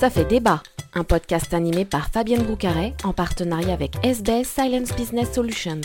Ça 0.00 0.10
fait 0.10 0.24
débat, 0.24 0.62
un 0.94 1.04
podcast 1.04 1.54
animé 1.54 1.84
par 1.84 2.08
Fabienne 2.08 2.42
Broucaret 2.42 2.94
en 3.02 3.12
partenariat 3.12 3.72
avec 3.72 3.96
SBS 4.04 4.46
Silence 4.46 4.94
Business 4.94 5.32
Solutions. 5.32 5.80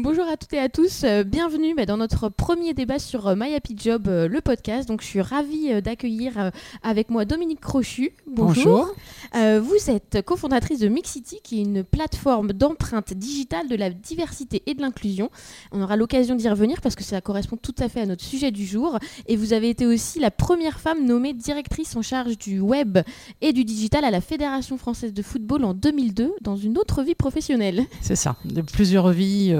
Bonjour 0.00 0.28
à 0.28 0.36
toutes 0.36 0.52
et 0.52 0.60
à 0.60 0.68
tous, 0.68 1.02
euh, 1.02 1.24
bienvenue 1.24 1.74
bah, 1.74 1.84
dans 1.84 1.96
notre 1.96 2.28
premier 2.28 2.72
débat 2.72 3.00
sur 3.00 3.26
euh, 3.26 3.34
My 3.36 3.52
Happy 3.52 3.74
Job, 3.76 4.06
euh, 4.06 4.28
le 4.28 4.40
podcast. 4.40 4.86
Donc 4.86 5.02
je 5.02 5.06
suis 5.08 5.20
ravie 5.20 5.82
d'accueillir 5.82 6.52
avec 6.84 7.10
moi 7.10 7.24
Dominique 7.24 7.60
Crochu. 7.60 8.12
Bonjour. 8.30 8.94
vous 9.34 9.90
êtes 9.90 10.22
cofondatrice 10.24 10.78
de 10.78 10.86
Mixity, 10.86 11.40
qui 11.42 11.58
est 11.58 11.62
une 11.62 11.82
plateforme 11.82 12.52
d'empreinte 12.52 13.12
digitale 13.12 13.66
de 13.66 13.74
la 13.74 13.90
diversité 13.90 14.62
et 14.66 14.74
de 14.74 14.82
l'inclusion. 14.82 15.30
On 15.72 15.82
aura 15.82 15.96
l'occasion 15.96 16.36
d'y 16.36 16.48
revenir 16.48 16.80
parce 16.80 16.94
que 16.94 17.02
ça 17.02 17.20
correspond 17.20 17.56
tout 17.56 17.74
à 17.80 17.88
fait 17.88 18.02
à 18.02 18.06
notre 18.06 18.22
sujet 18.22 18.52
du 18.52 18.64
jour. 18.64 19.00
Et 19.26 19.34
vous 19.34 19.52
avez 19.52 19.68
été 19.68 19.84
aussi 19.84 20.20
la 20.20 20.30
première 20.30 20.78
femme 20.78 21.04
nommée 21.04 21.32
directrice 21.34 21.96
en 21.96 22.02
charge 22.02 22.38
du 22.38 22.60
web 22.60 22.98
et 23.40 23.52
du 23.52 23.64
digital 23.64 24.04
à 24.04 24.12
la 24.12 24.20
Fédération 24.20 24.78
française 24.78 25.12
de 25.12 25.22
football 25.22 25.64
en 25.64 25.74
2002 25.74 26.34
dans 26.40 26.56
une 26.56 26.78
autre 26.78 27.02
vie 27.02 27.16
professionnelle. 27.16 27.82
C'est 28.00 28.14
ça, 28.14 28.36
de 28.44 28.62
plusieurs 28.62 29.08
vies 29.10 29.52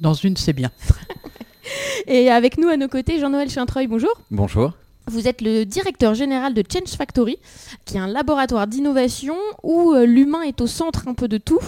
dans 0.00 0.14
une, 0.14 0.36
c'est 0.36 0.52
bien. 0.52 0.70
Et 2.06 2.30
avec 2.30 2.58
nous 2.58 2.68
à 2.68 2.76
nos 2.76 2.88
côtés, 2.88 3.20
Jean-Noël 3.20 3.48
Chintreuil, 3.48 3.86
bonjour. 3.86 4.12
Bonjour. 4.30 4.72
Vous 5.08 5.26
êtes 5.26 5.40
le 5.40 5.64
directeur 5.64 6.14
général 6.14 6.54
de 6.54 6.62
Change 6.62 6.90
Factory, 6.96 7.36
qui 7.84 7.96
est 7.96 8.00
un 8.00 8.06
laboratoire 8.06 8.68
d'innovation 8.68 9.34
où 9.64 9.92
euh, 9.92 10.06
l'humain 10.06 10.42
est 10.42 10.60
au 10.60 10.68
centre 10.68 11.08
un 11.08 11.14
peu 11.14 11.26
de 11.26 11.38
tout 11.38 11.58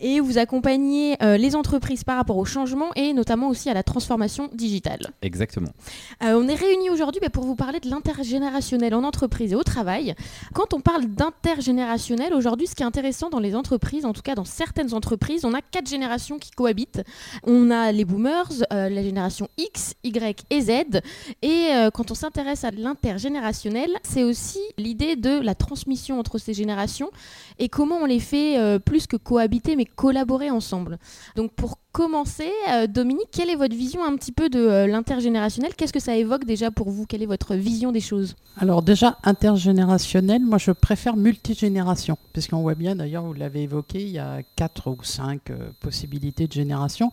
et 0.00 0.20
vous 0.20 0.38
accompagnez 0.38 1.16
euh, 1.22 1.36
les 1.36 1.54
entreprises 1.54 2.02
par 2.02 2.16
rapport 2.16 2.38
au 2.38 2.46
changement 2.46 2.88
et 2.96 3.12
notamment 3.12 3.50
aussi 3.50 3.68
à 3.68 3.74
la 3.74 3.82
transformation 3.82 4.48
digitale. 4.54 5.00
Exactement. 5.20 5.68
Euh, 6.22 6.32
on 6.32 6.48
est 6.48 6.54
réunis 6.54 6.88
aujourd'hui 6.88 7.20
bah, 7.20 7.28
pour 7.28 7.44
vous 7.44 7.56
parler 7.56 7.78
de 7.78 7.90
l'intergénérationnel 7.90 8.94
en 8.94 9.04
entreprise 9.04 9.52
et 9.52 9.56
au 9.56 9.64
travail. 9.64 10.14
Quand 10.54 10.72
on 10.72 10.80
parle 10.80 11.04
d'intergénérationnel, 11.06 12.32
aujourd'hui, 12.32 12.66
ce 12.66 12.74
qui 12.74 12.82
est 12.82 12.86
intéressant 12.86 13.28
dans 13.28 13.40
les 13.40 13.54
entreprises, 13.54 14.06
en 14.06 14.14
tout 14.14 14.22
cas 14.22 14.34
dans 14.34 14.46
certaines 14.46 14.94
entreprises, 14.94 15.44
on 15.44 15.52
a 15.52 15.60
quatre 15.60 15.88
générations 15.88 16.38
qui 16.38 16.52
cohabitent. 16.52 17.02
On 17.44 17.70
a 17.70 17.92
les 17.92 18.06
boomers, 18.06 18.50
la 18.70 19.02
génération 19.02 19.48
X, 19.58 19.94
Y 20.04 20.44
et 20.50 20.60
Z. 20.62 21.00
Et 21.42 21.68
quand 21.92 22.10
on 22.10 22.14
s'intéresse 22.14 22.64
à 22.64 22.70
l'intergénérationnel, 22.78 23.90
c'est 24.02 24.22
aussi 24.22 24.60
l'idée 24.78 25.16
de 25.16 25.40
la 25.40 25.54
transmission 25.54 26.18
entre 26.18 26.38
ces 26.38 26.54
générations 26.54 27.10
et 27.58 27.68
comment 27.68 27.96
on 27.96 28.06
les 28.06 28.20
fait 28.20 28.58
euh, 28.58 28.78
plus 28.78 29.06
que 29.06 29.16
cohabiter, 29.16 29.76
mais 29.76 29.84
collaborer 29.84 30.50
ensemble. 30.50 30.98
Donc 31.36 31.52
pour 31.52 31.78
commencer, 31.90 32.50
euh, 32.70 32.86
Dominique, 32.86 33.28
quelle 33.32 33.50
est 33.50 33.56
votre 33.56 33.74
vision 33.74 34.04
un 34.04 34.14
petit 34.16 34.30
peu 34.30 34.48
de 34.48 34.60
euh, 34.60 34.86
l'intergénérationnel? 34.86 35.74
Qu'est-ce 35.74 35.92
que 35.92 36.00
ça 36.00 36.16
évoque 36.16 36.44
déjà 36.44 36.70
pour 36.70 36.90
vous? 36.90 37.04
Quelle 37.06 37.22
est 37.22 37.26
votre 37.26 37.54
vision 37.54 37.90
des 37.90 38.00
choses? 38.00 38.36
Alors 38.56 38.82
déjà, 38.82 39.18
intergénérationnel, 39.24 40.42
moi 40.42 40.58
je 40.58 40.70
préfère 40.70 41.16
multigénération, 41.16 42.16
puisqu'on 42.32 42.60
voit 42.62 42.76
bien 42.76 42.94
d'ailleurs, 42.94 43.24
vous 43.24 43.34
l'avez 43.34 43.62
évoqué, 43.62 44.00
il 44.00 44.10
y 44.10 44.18
a 44.18 44.42
quatre 44.54 44.90
ou 44.90 45.02
cinq 45.02 45.50
possibilités 45.80 46.46
de 46.46 46.52
génération. 46.52 47.10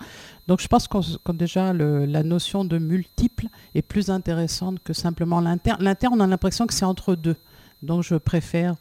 Donc 0.47 0.61
je 0.61 0.67
pense 0.67 0.87
que 0.87 1.31
déjà 1.31 1.73
la 1.73 2.23
notion 2.23 2.63
de 2.65 2.77
multiple 2.77 3.47
est 3.75 3.81
plus 3.81 4.09
intéressante 4.09 4.79
que 4.83 4.93
simplement 4.93 5.39
l'inter. 5.41 5.73
L'inter, 5.79 6.07
on 6.11 6.19
a 6.19 6.27
l'impression 6.27 6.65
que 6.65 6.73
c'est 6.73 6.85
entre 6.85 7.15
deux. 7.15 7.35
Donc 7.83 8.03
je 8.03 8.15
préfère 8.15 8.75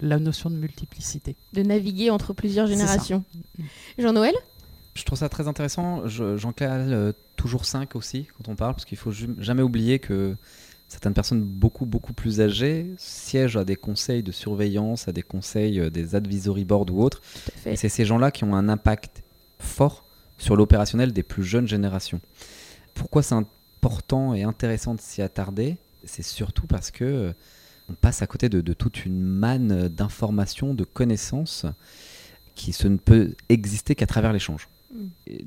la 0.00 0.18
notion 0.18 0.50
de 0.50 0.56
multiplicité. 0.56 1.36
De 1.52 1.62
naviguer 1.62 2.10
entre 2.10 2.32
plusieurs 2.32 2.66
générations. 2.66 3.24
Jean-Noël? 3.98 4.34
Je 4.94 5.04
trouve 5.04 5.18
ça 5.18 5.28
très 5.28 5.48
intéressant. 5.48 6.06
J'en 6.06 6.52
cale 6.52 6.92
euh, 6.92 7.12
toujours 7.36 7.64
5 7.64 7.96
aussi 7.96 8.28
quand 8.36 8.50
on 8.50 8.54
parle, 8.54 8.74
parce 8.74 8.84
qu'il 8.84 8.98
faut 8.98 9.10
jamais 9.10 9.62
oublier 9.62 9.98
que 9.98 10.36
certaines 10.88 11.14
personnes 11.14 11.42
beaucoup 11.42 11.84
beaucoup 11.84 12.12
plus 12.12 12.40
âgées 12.40 12.94
siègent 12.96 13.56
à 13.56 13.64
des 13.64 13.74
conseils 13.74 14.22
de 14.22 14.30
surveillance, 14.30 15.08
à 15.08 15.12
des 15.12 15.22
conseils 15.22 15.80
euh, 15.80 15.90
des 15.90 16.14
advisory 16.14 16.64
boards 16.64 16.86
ou 16.92 17.02
autres. 17.02 17.20
Et 17.66 17.76
c'est 17.76 17.88
ces 17.88 18.04
gens-là 18.04 18.30
qui 18.30 18.44
ont 18.44 18.54
un 18.54 18.68
impact 18.68 19.24
fort 19.58 20.04
sur 20.38 20.54
l'opérationnel 20.54 21.12
des 21.12 21.22
plus 21.24 21.44
jeunes 21.44 21.66
générations. 21.66 22.20
Pourquoi 22.94 23.22
c'est 23.22 23.34
important 23.84 24.32
et 24.32 24.44
intéressant 24.44 24.94
de 24.94 25.00
s'y 25.00 25.20
attarder 25.20 25.76
C'est 26.06 26.22
surtout 26.22 26.66
parce 26.66 26.90
que 26.90 27.04
euh, 27.04 27.32
on 27.90 27.92
passe 27.92 28.22
à 28.22 28.26
côté 28.26 28.48
de, 28.48 28.72
toute 28.72 29.04
une 29.04 29.20
manne 29.20 29.88
d'informations, 29.88 30.72
de 30.72 30.84
connaissances 30.84 31.66
qui 32.54 32.72
se 32.72 32.88
ne 32.88 32.96
peut 32.96 33.34
exister 33.50 33.94
qu'à 33.94 34.06
travers 34.06 34.32
l'échange. 34.32 34.68
Mm. 34.94 34.98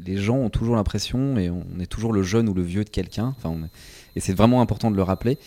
Les 0.06 0.18
gens 0.18 0.38
ont 0.38 0.52
toujours 0.52 0.76
l'impression, 0.76 1.38
et 1.38 1.50
on 1.50 1.80
est 1.80 1.88
toujours 1.88 2.14
le 2.14 2.22
jeune 2.22 2.48
ou 2.48 2.54
le 2.54 2.62
vieux 2.62 2.84
de 2.84 2.92
quelqu'un, 2.92 3.34
enfin 3.38 3.58
et 4.16 4.20
c'est 4.20 4.34
vraiment 4.34 4.62
important 4.62 4.92
de 4.92 4.96
le 4.96 5.04
rappeler, 5.04 5.40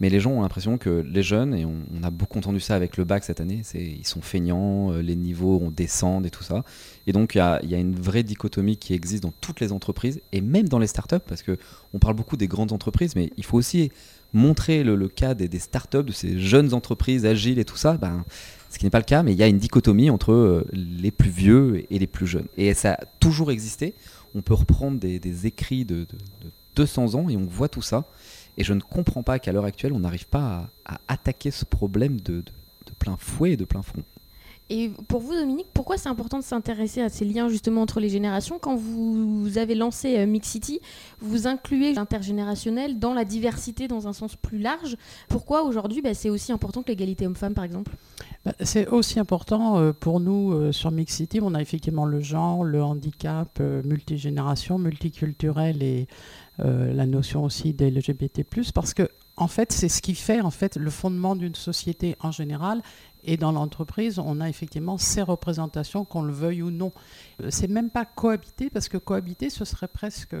mais 0.00 0.08
les 0.08 0.20
gens 0.20 0.30
ont 0.30 0.42
l'impression 0.42 0.78
que 0.78 1.04
les 1.06 1.22
jeunes, 1.22 1.54
et 1.54 1.64
on, 1.64 2.02
a 2.02 2.10
beaucoup 2.10 2.38
entendu 2.38 2.60
ça 2.60 2.74
avec 2.76 2.96
le 2.96 3.04
bac 3.04 3.24
cette 3.24 3.40
année, 3.40 3.62
ils 3.74 4.06
sont 4.06 4.22
feignants, 4.22 4.92
euh, 4.92 5.02
les 5.02 5.16
niveaux 5.16 5.60
on 5.62 5.70
descend 5.70 6.24
et 6.24 6.30
tout 6.30 6.44
ça. 6.44 6.64
Et 7.06 7.12
donc 7.12 7.34
il 7.34 7.38
y 7.38 7.40
a, 7.40 7.78
une 7.78 7.96
vraie 7.96 8.22
dichotomie 8.22 8.76
qui 8.76 8.94
existe 8.94 9.22
dans 9.22 9.32
toutes 9.40 9.60
les 9.60 9.72
entreprises, 9.72 10.20
et 10.32 10.40
même 10.40 10.68
dans 10.68 10.78
les 10.78 10.86
startups, 10.86 11.16
parce 11.26 11.42
que 11.42 11.58
on 11.94 11.98
parle 11.98 12.14
beaucoup 12.14 12.36
des 12.36 12.48
grandes 12.48 12.72
entreprises, 12.72 13.16
mais 13.16 13.30
il 13.36 13.44
faut 13.44 13.56
aussi 13.56 13.90
montrer 14.32 14.84
le, 14.84 15.08
cas 15.08 15.34
des, 15.34 15.58
startups, 15.58 16.02
de 16.02 16.12
ces 16.12 16.38
jeunes 16.38 16.74
entreprises 16.74 17.24
agiles 17.24 17.58
et 17.58 17.64
tout 17.64 17.76
ça, 17.76 17.96
ben, 17.96 18.24
ce 18.70 18.78
qui 18.78 18.84
n'est 18.84 18.90
pas 18.90 18.98
le 18.98 19.04
cas, 19.04 19.22
mais 19.22 19.32
il 19.32 19.38
y 19.38 19.42
a 19.42 19.46
une 19.46 19.58
dichotomie 19.58 20.10
entre 20.10 20.32
euh, 20.32 20.66
les 20.72 21.10
plus 21.10 21.30
vieux 21.30 21.86
et 21.90 21.98
les 21.98 22.06
plus 22.06 22.26
jeunes. 22.26 22.46
Et 22.56 22.74
ça 22.74 22.92
a 22.92 23.04
toujours 23.20 23.50
existé. 23.50 23.94
On 24.34 24.42
peut 24.42 24.54
reprendre 24.54 24.98
des, 24.98 25.46
écrits 25.46 25.84
de, 25.84 26.06
200 26.76 27.14
ans 27.14 27.28
et 27.28 27.36
on 27.36 27.46
voit 27.46 27.68
tout 27.68 27.82
ça. 27.82 28.04
Et 28.58 28.64
je 28.64 28.74
ne 28.74 28.80
comprends 28.80 29.22
pas 29.22 29.38
qu'à 29.38 29.52
l'heure 29.52 29.64
actuelle, 29.64 29.92
on 29.92 30.00
n'arrive 30.00 30.26
pas 30.26 30.68
à, 30.84 30.98
attaquer 31.06 31.52
ce 31.52 31.64
problème 31.64 32.20
de, 32.20 32.44
plein 32.98 33.16
fouet 33.16 33.52
et 33.52 33.56
de 33.56 33.64
plein 33.64 33.82
front. 33.82 34.02
Et 34.70 34.90
pour 35.08 35.20
vous, 35.20 35.34
Dominique, 35.34 35.68
pourquoi 35.72 35.96
c'est 35.96 36.10
important 36.10 36.38
de 36.38 36.44
s'intéresser 36.44 37.00
à 37.00 37.08
ces 37.08 37.24
liens 37.24 37.48
justement 37.48 37.82
entre 37.82 38.00
les 38.00 38.10
générations 38.10 38.58
Quand 38.58 38.76
vous 38.76 39.56
avez 39.56 39.74
lancé 39.74 40.18
euh, 40.18 40.26
Mix 40.26 40.48
City, 40.48 40.80
vous 41.20 41.46
incluez 41.46 41.94
l'intergénérationnel 41.94 42.98
dans 42.98 43.14
la 43.14 43.24
diversité 43.24 43.88
dans 43.88 44.08
un 44.08 44.12
sens 44.12 44.36
plus 44.36 44.58
large. 44.58 44.96
Pourquoi 45.28 45.62
aujourd'hui 45.62 46.02
bah, 46.02 46.12
c'est 46.12 46.28
aussi 46.28 46.52
important 46.52 46.82
que 46.82 46.88
l'égalité 46.88 47.26
homme-femme, 47.26 47.54
par 47.54 47.64
exemple? 47.64 47.92
Bah, 48.44 48.52
C'est 48.60 48.88
aussi 48.88 49.18
important 49.18 49.78
euh, 49.78 49.92
pour 49.92 50.20
nous 50.20 50.52
euh, 50.52 50.70
sur 50.70 50.90
Mix 50.90 51.14
City. 51.14 51.40
On 51.42 51.54
a 51.54 51.62
effectivement 51.62 52.04
le 52.04 52.20
genre, 52.20 52.62
le 52.62 52.82
handicap, 52.82 53.60
multigénération, 53.84 54.78
multiculturel 54.78 55.82
et 55.82 56.06
la 56.58 57.06
notion 57.06 57.44
aussi 57.44 57.72
des 57.72 57.88
LGBT+, 57.88 58.44
parce 58.74 58.92
que 58.92 59.08
en 59.38 59.48
fait, 59.48 59.72
c'est 59.72 59.88
ce 59.88 60.02
qui 60.02 60.14
fait 60.14 60.40
en 60.40 60.50
fait 60.50 60.76
le 60.76 60.90
fondement 60.90 61.36
d'une 61.36 61.54
société 61.54 62.16
en 62.20 62.32
général 62.32 62.82
et 63.24 63.36
dans 63.36 63.52
l'entreprise, 63.52 64.18
on 64.18 64.40
a 64.40 64.48
effectivement 64.48 64.98
ces 64.98 65.22
représentations, 65.22 66.04
qu'on 66.04 66.22
le 66.22 66.32
veuille 66.32 66.62
ou 66.62 66.70
non. 66.70 66.92
Euh, 67.42 67.48
c'est 67.50 67.68
même 67.68 67.90
pas 67.90 68.04
cohabiter, 68.04 68.70
parce 68.70 68.88
que 68.88 68.96
cohabiter, 68.96 69.50
ce 69.50 69.64
serait 69.64 69.88
presque 69.88 70.34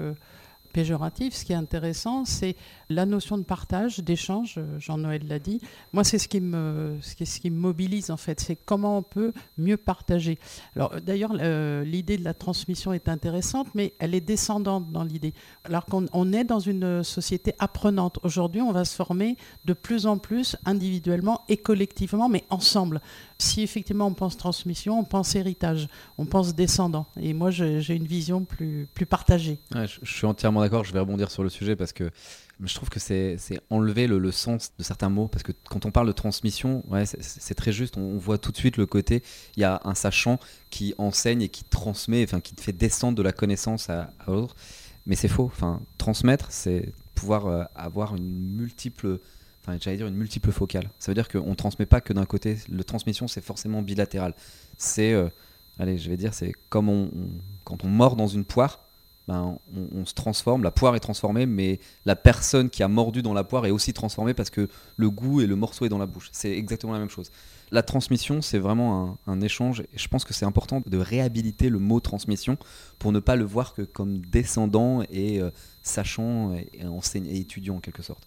péjoratif. 0.68 1.34
Ce 1.34 1.44
qui 1.44 1.52
est 1.52 1.56
intéressant, 1.56 2.24
c'est 2.24 2.56
la 2.88 3.06
notion 3.06 3.38
de 3.38 3.42
partage, 3.42 3.98
d'échange. 4.00 4.60
Jean-Noël 4.78 5.26
l'a 5.26 5.38
dit. 5.38 5.60
Moi, 5.92 6.04
c'est 6.04 6.18
ce 6.18 6.28
qui 6.28 6.40
me, 6.40 6.96
ce 7.02 7.14
qui, 7.14 7.26
ce 7.26 7.40
qui 7.40 7.50
mobilise 7.50 8.10
en 8.10 8.16
fait. 8.16 8.40
C'est 8.40 8.56
comment 8.56 8.98
on 8.98 9.02
peut 9.02 9.32
mieux 9.56 9.76
partager. 9.76 10.38
Alors, 10.76 11.00
d'ailleurs, 11.00 11.34
l'idée 11.34 12.18
de 12.18 12.24
la 12.24 12.34
transmission 12.34 12.92
est 12.92 13.08
intéressante, 13.08 13.68
mais 13.74 13.94
elle 13.98 14.14
est 14.14 14.20
descendante 14.20 14.90
dans 14.92 15.04
l'idée. 15.04 15.34
Alors 15.64 15.84
qu'on 15.84 16.06
on 16.12 16.32
est 16.32 16.44
dans 16.44 16.60
une 16.60 17.02
société 17.04 17.54
apprenante. 17.58 18.18
Aujourd'hui, 18.22 18.60
on 18.60 18.72
va 18.72 18.84
se 18.84 18.94
former 18.94 19.36
de 19.64 19.72
plus 19.72 20.06
en 20.06 20.18
plus 20.18 20.56
individuellement 20.64 21.42
et 21.48 21.56
collectivement, 21.56 22.28
mais 22.28 22.44
ensemble. 22.50 23.00
Si 23.38 23.62
effectivement 23.62 24.06
on 24.06 24.14
pense 24.14 24.36
transmission, 24.36 24.98
on 24.98 25.04
pense 25.04 25.34
héritage, 25.36 25.88
on 26.16 26.26
pense 26.26 26.54
descendant. 26.54 27.06
Et 27.20 27.32
moi, 27.32 27.50
j'ai 27.50 27.94
une 27.94 28.06
vision 28.06 28.44
plus, 28.44 28.88
plus 28.94 29.06
partagée. 29.06 29.58
je 29.74 29.98
suis 30.02 30.26
entièrement 30.26 30.57
d'accord. 30.60 30.84
Je 30.84 30.92
vais 30.92 31.00
rebondir 31.00 31.30
sur 31.30 31.42
le 31.42 31.48
sujet 31.48 31.76
parce 31.76 31.92
que 31.92 32.10
je 32.64 32.74
trouve 32.74 32.88
que 32.88 32.98
c'est 32.98 33.38
enlever 33.70 34.06
le, 34.06 34.32
sens 34.32 34.72
de 34.78 34.82
certains 34.82 35.08
mots, 35.08 35.28
parce 35.28 35.42
que 35.42 35.52
quand 35.68 35.86
on 35.86 35.90
parle 35.90 36.08
de 36.08 36.12
transmission, 36.12 36.82
ouais, 36.88 37.04
c'est 37.06 37.54
très 37.54 37.72
juste, 37.72 37.96
on, 37.96 38.16
voit 38.18 38.38
tout 38.38 38.50
de 38.50 38.56
suite 38.56 38.76
le 38.76 38.86
côté, 38.86 39.22
il 39.56 39.60
y 39.60 39.64
a 39.64 39.80
un 39.84 39.94
sachant 39.94 40.40
qui 40.70 40.94
enseigne 40.98 41.42
et 41.42 41.48
qui 41.48 41.64
transmet, 41.64 42.24
enfin 42.24 42.40
qui 42.40 42.54
fait 42.56 42.72
descendre 42.72 43.16
de 43.16 43.22
la 43.22 43.32
connaissance 43.32 43.90
à, 43.90 44.10
l'autre, 44.26 44.56
mais 45.06 45.14
c'est 45.14 45.28
faux, 45.28 45.44
enfin, 45.44 45.80
transmettre, 45.98 46.48
c'est 46.50 46.92
pouvoir 47.14 47.46
euh, 47.46 47.64
avoir 47.74 48.16
une 48.16 48.56
multiple, 48.56 49.18
enfin 49.62 49.78
j'allais 49.80 49.96
dire 49.96 50.06
une 50.06 50.16
multiple 50.16 50.50
focale, 50.50 50.90
ça 50.98 51.12
veut 51.12 51.14
dire 51.14 51.28
qu'on 51.28 51.50
ne 51.50 51.54
transmet 51.54 51.86
pas 51.86 52.00
que 52.00 52.12
d'un 52.12 52.26
côté, 52.26 52.58
le 52.68 52.82
transmission 52.82 53.28
c'est 53.28 53.40
forcément 53.40 53.82
bilatéral, 53.82 54.34
c'est, 54.76 55.12
euh, 55.12 55.28
allez 55.78 55.96
je 55.96 56.10
vais 56.10 56.16
dire, 56.16 56.34
c'est 56.34 56.52
comme 56.68 56.88
on, 56.88 57.10
quand 57.64 57.84
on 57.84 57.88
mord 57.88 58.16
dans 58.16 58.28
une 58.28 58.44
poire, 58.44 58.87
ben, 59.28 59.58
on, 59.94 60.06
se 60.06 60.14
transforme, 60.14 60.62
la 60.62 60.70
poire 60.70 60.96
est 60.96 61.00
transformée, 61.00 61.44
mais 61.44 61.80
la 62.06 62.16
personne 62.16 62.70
qui 62.70 62.82
a 62.82 62.88
mordu 62.88 63.20
dans 63.20 63.34
la 63.34 63.44
poire 63.44 63.66
est 63.66 63.70
aussi 63.70 63.92
transformée 63.92 64.32
parce 64.32 64.48
que 64.48 64.68
le 64.96 65.10
goût 65.10 65.42
et 65.42 65.46
le 65.46 65.54
morceau 65.54 65.84
est 65.84 65.90
dans 65.90 65.98
la 65.98 66.06
bouche. 66.06 66.30
C'est 66.32 66.56
exactement 66.56 66.94
la 66.94 66.98
même 66.98 67.10
chose. 67.10 67.30
La 67.70 67.82
transmission, 67.82 68.42
c'est 68.42 68.58
vraiment 68.58 69.18
un, 69.26 69.40
échange, 69.40 69.80
et 69.80 69.98
je 69.98 70.08
pense 70.08 70.24
que 70.24 70.34
c'est 70.34 70.44
important 70.44 70.82
de 70.84 70.98
réhabiliter 70.98 71.68
le 71.68 71.78
mot 71.78 72.00
transmission 72.00 72.56
pour 72.98 73.12
ne 73.12 73.20
pas 73.20 73.36
le 73.36 73.44
voir 73.44 73.74
que 73.74 73.82
comme 73.82 74.18
descendant 74.18 75.02
et 75.10 75.40
euh, 75.40 75.50
sachant 75.82 76.54
et, 76.54 76.70
et 76.80 77.36
étudiant 77.38 77.76
en 77.76 77.80
quelque 77.80 78.02
sorte. 78.02 78.22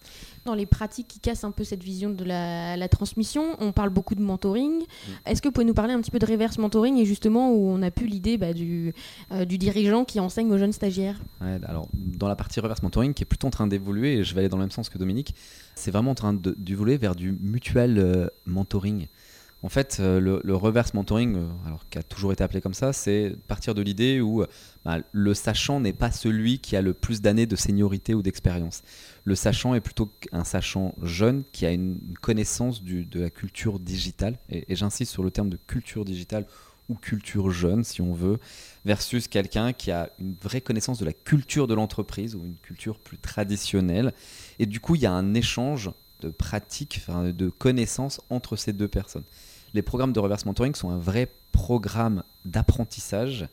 Dans 0.45 0.55
les 0.55 0.65
pratiques 0.65 1.07
qui 1.07 1.19
cassent 1.19 1.43
un 1.43 1.51
peu 1.51 1.63
cette 1.63 1.83
vision 1.83 2.09
de 2.09 2.23
la, 2.23 2.87
transmission, 2.87 3.55
on 3.59 3.71
parle 3.71 3.89
beaucoup 3.89 4.15
de 4.15 4.21
mentoring. 4.21 4.81
Mm. 4.81 5.11
Est-ce 5.25 5.41
que 5.41 5.47
vous 5.47 5.51
pouvez 5.51 5.65
nous 5.65 5.73
parler 5.73 5.93
un 5.93 6.01
petit 6.01 6.11
peu 6.11 6.19
de 6.19 6.25
reverse 6.25 6.57
mentoring 6.57 6.97
et 6.97 7.05
justement 7.05 7.51
où 7.51 7.69
on 7.69 7.81
a 7.81 7.91
pu 7.91 8.07
l'idée 8.07 8.37
bah, 8.37 8.53
du, 8.53 8.93
euh, 9.31 9.45
du, 9.45 9.57
dirigeant 9.57 10.03
qui 10.05 10.19
enseigne 10.19 10.51
aux 10.51 10.57
jeunes 10.57 10.73
stagiaires 10.73 11.19
Alors, 11.39 11.87
dans 11.93 12.27
la 12.27 12.35
partie 12.35 12.59
reverse 12.59 12.81
mentoring 12.81 13.13
qui 13.13 13.23
est 13.23 13.25
plutôt 13.25 13.47
en 13.47 13.51
train 13.51 13.67
d'évoluer, 13.67 14.17
et 14.17 14.23
je 14.23 14.33
vais 14.33 14.41
aller 14.41 14.49
dans 14.49 14.57
le 14.57 14.63
même 14.63 14.71
sens 14.71 14.89
que 14.89 14.97
Dominique, 14.97 15.35
c'est 15.75 15.91
vraiment 15.91 16.11
en 16.11 16.15
train 16.15 16.33
d'évoluer 16.33 16.97
vers 16.97 17.15
du 17.15 17.31
mutual 17.31 17.97
euh, 17.97 18.27
mentoring. 18.45 19.07
En 19.63 19.69
fait, 19.69 19.97
euh, 19.99 20.19
le, 20.19 20.55
reverse 20.55 20.95
mentoring, 20.95 21.35
euh, 21.35 21.47
alors 21.67 21.87
qui 21.89 21.99
a 21.99 22.03
toujours 22.03 22.33
été 22.33 22.43
appelé 22.43 22.61
comme 22.61 22.73
ça, 22.73 22.93
c'est 22.93 23.35
partir 23.47 23.75
de 23.75 23.83
l'idée 23.83 24.19
où 24.19 24.43
bah, 24.83 24.97
le 25.11 25.33
sachant 25.35 25.79
n'est 25.79 25.93
pas 25.93 26.11
celui 26.11 26.57
qui 26.59 26.75
a 26.75 26.81
le 26.81 26.93
plus 26.93 27.21
d'années 27.21 27.45
de 27.45 27.55
seniorité 27.55 28.15
ou 28.15 28.23
d'expérience. 28.23 28.81
Le 29.23 29.35
sachant 29.35 29.75
est 29.75 29.81
plutôt 29.81 30.11
un 30.31 30.43
sachant 30.43 30.95
jeune 31.03 31.43
qui 31.51 31.67
a 31.67 31.71
une 31.71 31.99
connaissance 32.21 32.83
de 32.83 33.19
la 33.19 33.29
culture 33.29 33.79
digitale, 33.79 34.39
et, 34.49 34.65
j'insiste 34.75 35.11
sur 35.11 35.21
le 35.21 35.29
terme 35.29 35.49
de 35.49 35.57
culture 35.67 36.05
digitale 36.05 36.47
ou 36.89 36.95
culture 36.95 37.51
jeune, 37.51 37.83
si 37.83 38.01
on 38.01 38.13
veut, 38.13 38.39
versus 38.83 39.27
quelqu'un 39.27 39.73
qui 39.73 39.91
a 39.91 40.09
une 40.19 40.35
vraie 40.41 40.61
connaissance 40.61 40.97
de 40.97 41.05
la 41.05 41.13
culture 41.13 41.67
de 41.67 41.75
l'entreprise 41.75 42.33
ou 42.35 42.43
une 42.43 42.57
culture 42.57 42.97
plus 42.97 43.19
traditionnelle. 43.19 44.11
Et 44.57 44.65
du 44.65 44.79
coup, 44.79 44.95
il 44.95 45.01
y 45.01 45.05
a 45.05 45.11
un 45.11 45.35
échange 45.35 45.91
de 46.21 46.29
pratiques, 46.29 47.01
de 47.07 47.49
connaissances 47.49 48.21
entre 48.29 48.55
ces 48.55 48.73
deux 48.73 48.87
personnes. 48.87 49.23
Les 49.73 49.81
programmes 49.81 50.13
de 50.13 50.19
reverse 50.19 50.45
mentoring 50.45 50.75
sont 50.75 50.89
un 50.89 50.97
vrai 50.97 51.29
programme 51.51 52.23
d'apprentissage 52.45 53.47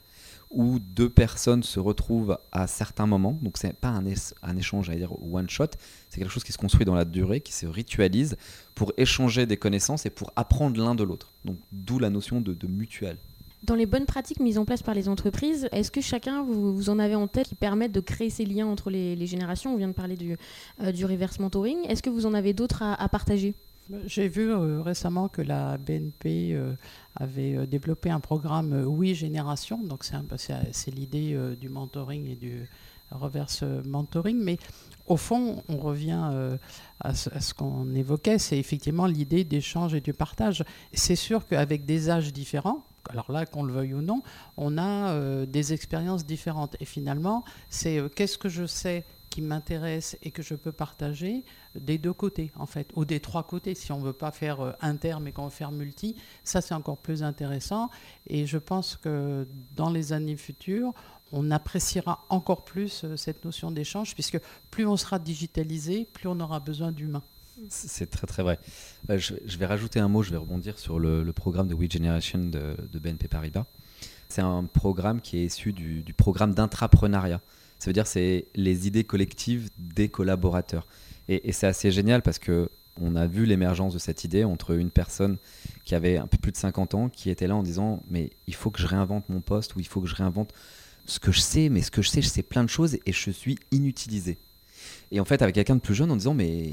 où 0.50 0.78
deux 0.78 1.10
personnes 1.10 1.62
se 1.62 1.78
retrouvent 1.78 2.38
à 2.52 2.66
certains 2.66 3.06
moments. 3.06 3.38
Donc 3.42 3.58
c'est 3.58 3.74
pas 3.74 3.88
un, 3.88 4.56
échange, 4.56 4.90
à 4.90 4.94
dire 4.94 5.12
one 5.32 5.48
shot, 5.48 5.66
c'est 6.08 6.20
quelque 6.20 6.30
chose 6.30 6.44
qui 6.44 6.52
se 6.52 6.58
construit 6.58 6.84
dans 6.84 6.94
la 6.94 7.04
durée, 7.04 7.40
qui 7.40 7.52
se 7.52 7.66
ritualise 7.66 8.36
pour 8.74 8.92
échanger 8.96 9.46
des 9.46 9.56
connaissances 9.56 10.06
et 10.06 10.10
pour 10.10 10.32
apprendre 10.36 10.80
l'un 10.82 10.94
de 10.94 11.04
l'autre. 11.04 11.32
Donc 11.44 11.56
d'où 11.72 11.98
la 11.98 12.10
notion 12.10 12.40
de, 12.40 12.56
mutuelle. 12.66 13.18
Dans 13.64 13.74
les 13.74 13.86
bonnes 13.86 14.06
pratiques 14.06 14.40
mises 14.40 14.56
en 14.56 14.64
place 14.64 14.82
par 14.82 14.94
les 14.94 15.08
entreprises, 15.08 15.68
est-ce 15.72 15.90
que 15.90 16.00
chacun, 16.00 16.42
vous, 16.42 16.90
en 16.90 16.98
avez 16.98 17.16
en 17.16 17.26
tête, 17.26 17.48
qui 17.48 17.54
permettent 17.56 17.92
de 17.92 18.00
créer 18.00 18.30
ces 18.30 18.44
liens 18.44 18.66
entre 18.66 18.88
les, 18.88 19.26
générations? 19.26 19.74
On 19.74 19.76
vient 19.76 19.88
de 19.88 19.92
parler 19.92 20.16
euh, 20.80 20.92
du 20.92 21.04
reverse 21.04 21.40
mentoring. 21.40 21.78
Est-ce 21.88 22.02
que 22.02 22.10
vous 22.10 22.24
en 22.24 22.34
avez 22.34 22.52
d'autres 22.52 22.82
à, 22.82 23.08
partager? 23.08 23.54
J'ai 24.06 24.28
vu 24.28 24.50
euh, 24.50 24.82
récemment 24.82 25.28
que 25.28 25.42
la 25.42 25.78
BNP 25.78 26.52
euh, 26.52 26.74
avait 27.16 27.66
développé 27.66 28.10
un 28.10 28.20
programme 28.20 28.84
Oui 28.86 29.14
Génération, 29.14 29.78
donc 29.82 30.04
c'est 30.04 30.90
l'idée 30.90 31.38
du 31.60 31.68
mentoring 31.68 32.26
et 32.28 32.36
du 32.36 32.68
reverse 33.10 33.62
mentoring, 33.62 34.38
mais 34.38 34.58
au 35.06 35.16
fond, 35.16 35.62
on 35.68 35.78
revient 35.78 36.30
à 37.00 37.14
ce, 37.14 37.54
qu'on 37.54 37.94
évoquait, 37.94 38.38
c'est 38.38 38.58
effectivement 38.58 39.06
l'idée 39.06 39.44
d'échange 39.44 39.94
et 39.94 40.00
du 40.00 40.12
partage. 40.12 40.62
C'est 40.92 41.16
sûr 41.16 41.46
qu'avec 41.46 41.86
des 41.86 42.10
âges 42.10 42.32
différents, 42.32 42.84
alors 43.08 43.30
là, 43.32 43.46
qu'on 43.46 43.62
le 43.62 43.72
veuille 43.72 43.94
ou 43.94 44.02
non, 44.02 44.22
on 44.56 44.78
a 44.78 45.12
euh, 45.12 45.46
des 45.46 45.72
expériences 45.72 46.26
différentes. 46.26 46.76
Et 46.80 46.84
finalement, 46.84 47.44
c'est 47.70 47.98
euh, 47.98 48.08
qu'est-ce 48.08 48.38
que 48.38 48.48
je 48.48 48.66
sais 48.66 49.04
qui 49.30 49.42
m'intéresse 49.42 50.16
et 50.22 50.30
que 50.30 50.42
je 50.42 50.54
peux 50.54 50.72
partager 50.72 51.44
des 51.74 51.98
deux 51.98 52.12
côtés, 52.12 52.50
en 52.56 52.66
fait, 52.66 52.90
ou 52.94 53.04
des 53.04 53.20
trois 53.20 53.42
côtés. 53.42 53.74
Si 53.74 53.92
on 53.92 53.98
ne 53.98 54.04
veut 54.04 54.12
pas 54.12 54.30
faire 54.30 54.60
euh, 54.60 54.72
inter, 54.80 55.16
mais 55.20 55.32
qu'on 55.32 55.44
veut 55.44 55.50
faire 55.50 55.72
multi, 55.72 56.16
ça, 56.44 56.60
c'est 56.60 56.74
encore 56.74 56.98
plus 56.98 57.22
intéressant. 57.22 57.90
Et 58.26 58.46
je 58.46 58.58
pense 58.58 58.96
que 58.96 59.46
dans 59.76 59.90
les 59.90 60.12
années 60.12 60.36
futures, 60.36 60.92
on 61.32 61.50
appréciera 61.50 62.24
encore 62.28 62.64
plus 62.64 63.04
cette 63.16 63.44
notion 63.44 63.70
d'échange, 63.70 64.14
puisque 64.14 64.40
plus 64.70 64.86
on 64.86 64.96
sera 64.96 65.18
digitalisé, 65.18 66.06
plus 66.12 66.28
on 66.28 66.40
aura 66.40 66.60
besoin 66.60 66.92
d'humains. 66.92 67.22
C'est 67.68 68.08
très 68.08 68.26
très 68.26 68.42
vrai. 68.42 68.58
Euh, 69.10 69.18
je, 69.18 69.58
vais 69.58 69.66
rajouter 69.66 70.00
un 70.00 70.08
mot, 70.08 70.22
je 70.22 70.30
vais 70.30 70.36
rebondir 70.36 70.78
sur 70.78 70.98
le, 70.98 71.24
programme 71.32 71.68
de 71.68 71.74
We 71.74 71.90
Generation 71.90 72.38
de, 72.38 72.98
BNP 72.98 73.28
Paribas. 73.28 73.64
C'est 74.28 74.42
un 74.42 74.64
programme 74.64 75.20
qui 75.20 75.38
est 75.38 75.46
issu 75.46 75.72
du, 75.72 76.14
programme 76.16 76.54
d'intrapreneuriat. 76.54 77.40
Ça 77.78 77.86
veut 77.86 77.92
dire 77.92 78.06
c'est 78.06 78.46
les 78.54 78.86
idées 78.86 79.04
collectives 79.04 79.68
des 79.78 80.08
collaborateurs. 80.08 80.86
Et, 81.28 81.52
c'est 81.52 81.66
assez 81.66 81.90
génial 81.90 82.22
parce 82.22 82.38
que 82.38 82.70
on 83.00 83.14
a 83.14 83.26
vu 83.26 83.44
l'émergence 83.44 83.94
de 83.94 83.98
cette 83.98 84.24
idée 84.24 84.44
entre 84.44 84.76
une 84.76 84.90
personne 84.90 85.36
qui 85.84 85.94
avait 85.94 86.16
un 86.16 86.26
peu 86.26 86.36
plus 86.38 86.50
de 86.50 86.56
50 86.56 86.94
ans 86.94 87.08
qui 87.08 87.30
était 87.30 87.46
là 87.46 87.54
en 87.54 87.62
disant 87.62 88.02
mais 88.10 88.30
il 88.48 88.54
faut 88.54 88.70
que 88.70 88.80
je 88.80 88.86
réinvente 88.86 89.28
mon 89.28 89.40
poste 89.40 89.76
ou 89.76 89.80
il 89.80 89.86
faut 89.86 90.00
que 90.00 90.08
je 90.08 90.16
réinvente 90.16 90.52
ce 91.06 91.18
que 91.18 91.32
je 91.32 91.40
sais, 91.40 91.68
mais 91.68 91.82
ce 91.82 91.90
que 91.90 92.02
je 92.02 92.08
sais, 92.08 92.22
je 92.22 92.28
sais 92.28 92.42
plein 92.42 92.64
de 92.64 92.68
choses 92.68 92.98
et 93.06 93.12
je 93.12 93.30
suis 93.30 93.58
inutilisé. 93.72 94.38
Et 95.10 95.20
en 95.20 95.24
fait, 95.24 95.42
avec 95.42 95.54
quelqu'un 95.54 95.76
de 95.76 95.80
plus 95.80 95.94
jeune, 95.94 96.10
en 96.10 96.16
disant, 96.16 96.34
mais 96.34 96.70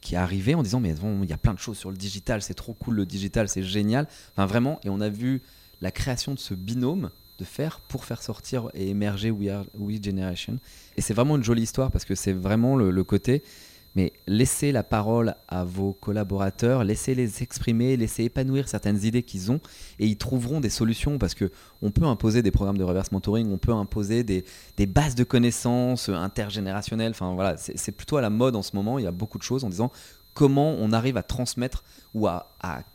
qui 0.00 0.14
est 0.14 0.18
arrivé 0.18 0.54
en 0.54 0.62
disant, 0.62 0.80
mais 0.80 0.94
il 1.22 1.30
y 1.30 1.32
a 1.32 1.38
plein 1.38 1.54
de 1.54 1.58
choses 1.58 1.76
sur 1.76 1.90
le 1.90 1.96
digital, 1.96 2.42
c'est 2.42 2.54
trop 2.54 2.72
cool 2.72 2.94
le 2.94 3.06
digital, 3.06 3.48
c'est 3.48 3.62
génial. 3.62 4.08
Enfin, 4.32 4.46
vraiment, 4.46 4.80
et 4.84 4.88
on 4.88 5.00
a 5.00 5.10
vu 5.10 5.42
la 5.80 5.90
création 5.90 6.32
de 6.32 6.38
ce 6.38 6.54
binôme 6.54 7.10
de 7.38 7.44
faire 7.44 7.80
pour 7.80 8.04
faire 8.04 8.22
sortir 8.22 8.70
et 8.74 8.90
émerger 8.90 9.30
We, 9.30 10.00
Generation. 10.02 10.58
Et 10.96 11.00
c'est 11.00 11.14
vraiment 11.14 11.36
une 11.36 11.44
jolie 11.44 11.62
histoire 11.62 11.90
parce 11.90 12.04
que 12.04 12.14
c'est 12.14 12.32
vraiment 12.32 12.76
le 12.76 13.04
côté 13.04 13.42
mais 13.94 14.12
laissez 14.26 14.72
la 14.72 14.82
parole 14.82 15.36
à 15.48 15.64
vos 15.64 15.92
collaborateurs, 15.92 16.84
laissez-les 16.84 17.42
exprimer, 17.42 17.96
laissez 17.96 18.24
épanouir 18.24 18.68
certaines 18.68 19.04
idées 19.04 19.22
qu'ils 19.22 19.52
ont 19.52 19.60
et 19.98 20.06
ils 20.06 20.16
trouveront 20.16 20.60
des 20.60 20.70
solutions 20.70 21.18
parce 21.18 21.34
que 21.34 21.50
on 21.80 21.90
peut 21.90 22.04
imposer 22.04 22.42
des 22.42 22.50
programmes 22.50 22.78
de 22.78 22.84
reverse 22.84 23.12
mentoring, 23.12 23.52
on 23.52 23.58
peut 23.58 23.72
imposer 23.72 24.24
des, 24.24 24.44
bases 24.86 25.14
de 25.14 25.24
connaissances 25.24 26.08
intergénérationnelles. 26.08 27.12
Enfin 27.12 27.34
voilà, 27.34 27.56
c'est 27.56 27.92
plutôt 27.92 28.16
à 28.16 28.20
la 28.20 28.30
mode 28.30 28.56
en 28.56 28.62
ce 28.62 28.74
moment. 28.74 28.98
Il 28.98 29.04
y 29.04 29.08
a 29.08 29.12
beaucoup 29.12 29.38
de 29.38 29.44
choses 29.44 29.64
en 29.64 29.68
disant 29.68 29.92
comment 30.34 30.72
on 30.78 30.92
arrive 30.92 31.16
à 31.16 31.22
transmettre 31.22 31.84
ou 32.12 32.26
à, 32.26 32.50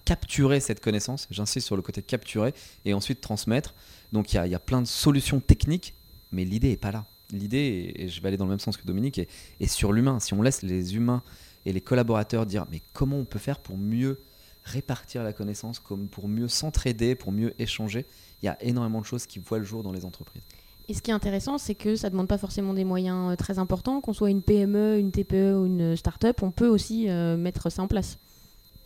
capturer 0.06 0.60
cette 0.60 0.82
connaissance. 0.82 1.28
J'insiste 1.32 1.66
sur 1.66 1.76
le 1.76 1.82
côté 1.82 2.02
capturer 2.02 2.54
et 2.86 2.94
ensuite 2.94 3.22
transmettre. 3.22 3.74
Donc 4.12 4.34
il 4.34 4.46
y 4.46 4.56
a, 4.56 4.60
plein 4.60 4.82
de 4.82 4.88
solutions 4.88 5.40
techniques, 5.40 5.96
mais 6.32 6.46
l'idée 6.46 6.70
n'est 6.70 6.78
pas 6.78 6.92
là 6.92 7.06
l'idée, 7.32 7.94
et 7.96 8.08
je 8.08 8.22
vais 8.22 8.30
aller 8.30 8.38
dans 8.38 8.46
le 8.46 8.52
même 8.52 8.60
sens 8.60 8.78
que 8.78 8.86
Dominique, 8.86 9.20
est, 9.20 9.68
sur 9.68 9.94
l'humain. 9.94 10.20
Si 10.20 10.34
on 10.34 10.42
laisse 10.42 10.62
les 10.62 10.96
humains 10.96 11.24
et 11.66 11.74
les 11.74 11.82
collaborateurs 11.82 12.46
dire 12.46 12.66
mais 12.72 12.82
comment 12.94 13.18
on 13.18 13.26
peut 13.26 13.40
faire 13.40 13.60
pour 13.60 13.78
mieux 13.78 14.22
répartir 14.64 15.24
la 15.24 15.34
connaissance, 15.34 15.82
pour 16.12 16.28
mieux 16.28 16.48
s'entraider, 16.48 17.16
pour 17.16 17.32
mieux 17.32 17.54
échanger, 17.60 18.06
il 18.42 18.46
y 18.46 18.50
a 18.50 18.62
énormément 18.64 19.02
de 19.02 19.06
choses 19.06 19.26
qui 19.26 19.40
voient 19.40 19.60
le 19.60 19.66
jour 19.66 19.84
dans 19.84 19.92
les 19.92 20.06
entreprises. 20.06 20.44
Et 20.90 20.96
ce 20.96 21.04
qui 21.04 21.12
est 21.12 21.14
intéressant, 21.14 21.60
c'est 21.60 21.76
que 21.76 21.96
ça 21.96 22.08
ne 22.08 22.14
demande 22.14 22.28
pas 22.28 22.40
forcément 22.40 22.74
des 22.74 22.84
moyens 22.84 23.32
euh, 23.32 23.36
très 23.36 23.60
importants, 23.60 24.02
qu'on 24.02 24.12
soit 24.12 24.32
une 24.32 24.42
PME, 24.42 24.98
une 24.98 25.12
TPE 25.12 25.54
ou 25.56 25.68
une 25.68 25.96
start-up, 25.96 26.42
on 26.42 26.50
peut 26.50 26.68
aussi 26.68 27.08
euh, 27.08 27.38
mettre 27.38 27.72
ça 27.72 27.84
en 27.84 27.88
place. 27.88 28.18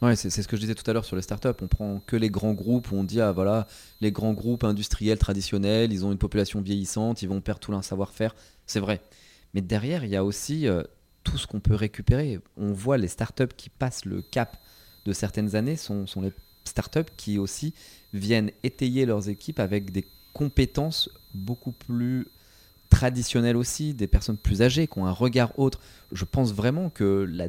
Ouais, 0.01 0.17
c'est 0.17 0.29
ce 0.29 0.45
que 0.49 0.57
je 0.57 0.61
disais 0.61 0.75
tout 0.75 0.83
à 0.91 0.93
l'heure 0.93 1.05
sur 1.05 1.15
les 1.15 1.21
startups. 1.21 1.47
On 1.61 1.67
prend 1.67 2.01
que 2.05 2.17
les 2.17 2.29
grands 2.29 2.51
groupes 2.51 2.91
où 2.91 2.95
on 2.97 3.05
dit, 3.05 3.21
ah 3.21 3.31
voilà, 3.31 3.67
les 4.01 4.11
grands 4.11 4.33
groupes 4.33 4.65
industriels 4.65 5.17
traditionnels, 5.17 5.93
ils 5.93 6.05
ont 6.05 6.11
une 6.11 6.17
population 6.17 6.59
vieillissante, 6.59 7.21
ils 7.21 7.29
vont 7.29 7.39
perdre 7.39 7.61
tout 7.61 7.71
leur 7.71 7.85
savoir-faire. 7.85 8.35
C'est 8.65 8.81
vrai. 8.81 8.99
Mais 9.53 9.61
derrière, 9.61 10.03
il 10.03 10.11
y 10.11 10.17
a 10.17 10.25
aussi 10.25 10.67
euh, 10.67 10.83
tout 11.23 11.37
ce 11.37 11.47
qu'on 11.47 11.61
peut 11.61 11.75
récupérer. 11.75 12.41
On 12.57 12.73
voit 12.73 12.97
les 12.97 13.07
startups 13.07 13.55
qui 13.55 13.69
passent 13.69 14.03
le 14.03 14.21
cap 14.21 14.57
de 15.05 15.13
certaines 15.13 15.55
années 15.55 15.77
sont, 15.77 16.05
sont 16.05 16.21
les 16.21 16.33
startups 16.65 17.11
qui 17.15 17.37
aussi 17.39 17.73
viennent 18.11 18.51
étayer 18.63 19.05
leurs 19.05 19.29
équipes 19.29 19.61
avec 19.61 19.91
des 19.91 20.05
compétences 20.33 21.09
beaucoup 21.33 21.71
plus 21.71 22.27
traditionnelles 22.89 23.57
aussi, 23.57 23.93
des 23.93 24.07
personnes 24.07 24.37
plus 24.37 24.61
âgées 24.61 24.87
qui 24.87 24.99
ont 24.99 25.05
un 25.05 25.11
regard 25.11 25.57
autre. 25.57 25.79
Je 26.11 26.25
pense 26.25 26.53
vraiment 26.53 26.89
que 26.89 27.27
la 27.29 27.47